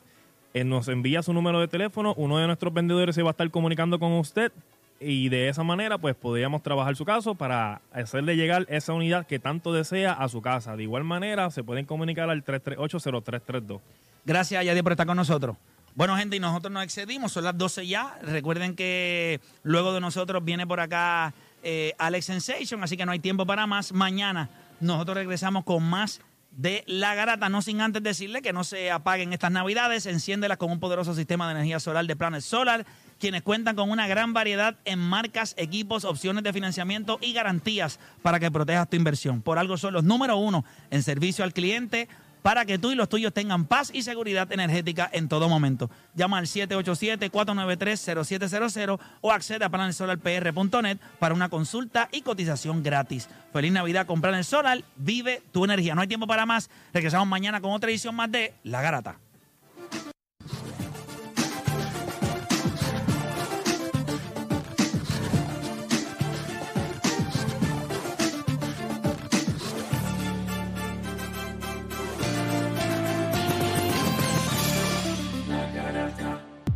eh, 0.55 0.65
nos 0.65 0.89
envía 0.89 1.23
su 1.23 1.33
número 1.33 1.61
de 1.61 1.69
teléfono, 1.69 2.15
uno 2.17 2.39
de 2.39 2.47
nuestros 2.47 2.73
vendedores 2.73 3.15
se 3.15 3.23
va 3.23 3.31
a 3.31 3.33
estar 3.33 3.51
comunicando 3.51 3.99
con 3.99 4.13
usted 4.13 4.53
y 5.01 5.29
de 5.29 5.49
esa 5.49 5.65
manera 5.65 5.99
pues 5.99 6.15
podríamos 6.15 6.63
trabajar 6.63 6.97
su 6.97 7.05
caso 7.05 7.35
para 7.35 7.81
hacerle 7.93 8.37
llegar 8.37 8.65
esa 8.69 8.93
unidad 8.93 9.27
que 9.27 9.39
tanto 9.39 9.73
desea 9.73 10.13
a 10.13 10.29
su 10.29 10.41
casa. 10.41 10.77
De 10.77 10.85
igual 10.85 11.05
manera 11.05 11.51
se 11.51 11.65
pueden 11.65 11.85
comunicar 11.85 12.31
al 12.31 12.45
338-0332. 12.45 13.81
Gracias, 14.25 14.65
Yadier, 14.65 14.83
por 14.83 14.93
estar 14.93 15.07
con 15.07 15.17
nosotros. 15.17 15.57
Bueno, 15.97 16.17
gente, 16.17 16.37
y 16.37 16.41
nosotros 16.41 16.73
nos 16.73 16.83
excedimos, 16.83 17.33
son 17.33 17.45
las 17.45 17.57
12 17.57 17.87
ya. 17.87 18.19
Recuerden 18.23 18.75
que 18.75 19.41
luego 19.63 19.93
de 19.93 20.01
nosotros 20.01 20.45
viene 20.45 20.67
por 20.67 20.81
acá 20.81 21.35
eh, 21.63 21.95
Alex 21.99 22.27
Sensation, 22.27 22.83
así 22.83 22.97
que 22.97 23.07
no 23.07 23.13
hay 23.13 23.19
tiempo 23.19 23.47
para 23.47 23.67
más. 23.67 23.93
Mañana 23.93 24.49
nosotros 24.81 25.17
regresamos 25.17 25.65
con 25.65 25.83
más 25.83 26.21
de 26.57 26.85
la 26.87 27.15
garata, 27.15 27.49
no 27.49 27.63
sin 27.63 27.81
antes 27.81 28.03
decirle 28.03 28.43
que 28.43 28.53
no 28.53 28.65
se 28.65 28.91
apaguen 28.91 29.33
estas 29.33 29.51
navidades, 29.51 30.07
enciéndelas 30.07 30.59
con 30.59 30.71
un 30.71 30.81
poderoso 30.81 31.15
sistema 31.15 31.47
de 31.47 31.55
energía 31.55 31.81
solar 31.81 32.07
de 32.07 32.17
Planet 32.17 32.43
Solar, 32.43 32.87
quienes 33.19 33.43
cuentan 33.43 33.77
con 33.77 33.91
una 33.91 34.07
gran 34.07 34.33
variedad 34.33 34.77
en 34.85 34.99
marcas, 34.99 35.55
equipos, 35.57 36.05
opciones 36.05 36.45
de 36.45 36.53
financiamiento 36.53 37.19
y 37.21 37.33
garantías 37.33 37.99
para 38.23 38.39
que 38.39 38.51
protejas 38.51 38.89
tu 38.89 38.97
inversión. 38.97 39.43
Por 39.43 39.59
algo 39.59 39.77
son 39.77 39.95
los 39.95 40.05
número 40.05 40.37
uno 40.37 40.65
en 40.91 41.03
servicio 41.03 41.45
al 41.45 41.53
cliente 41.53 42.09
para 42.45 42.65
que 42.67 42.79
tú 42.79 42.93
y 42.93 42.95
los 42.95 43.09
tuyos 43.09 43.33
tengan 43.33 43.65
paz 43.65 43.91
y 43.91 44.03
seguridad 44.03 44.53
energética 44.53 45.09
en 45.11 45.31
todo 45.31 45.49
momento. 45.49 45.89
Llama 46.15 46.37
al 46.37 46.45
787-493-0700 46.45 49.01
o 49.23 49.33
accede 49.33 49.65
a 49.65 49.71
planetsolarpr.net 49.71 50.99
para 51.19 51.35
una 51.35 51.49
consulta 51.49 52.11
y 52.13 52.21
cotización 52.21 52.83
gratis. 52.83 53.31
Feliz 53.51 53.73
Navidad 53.73 54.05
con 54.05 54.21
Planet 54.21 54.45
Solar, 54.45 54.85
vive 54.95 55.43
tu 55.53 55.65
energía. 55.65 55.95
No 55.95 56.03
hay 56.03 56.09
tiempo 56.09 56.27
para 56.27 56.45
más. 56.45 56.69
Regresamos 56.93 57.27
mañana 57.27 57.63
con 57.63 57.73
otra 57.73 57.89
edición 57.89 58.15
más 58.15 58.31
de 58.31 58.53
La 58.63 58.83
Garata. 58.83 59.24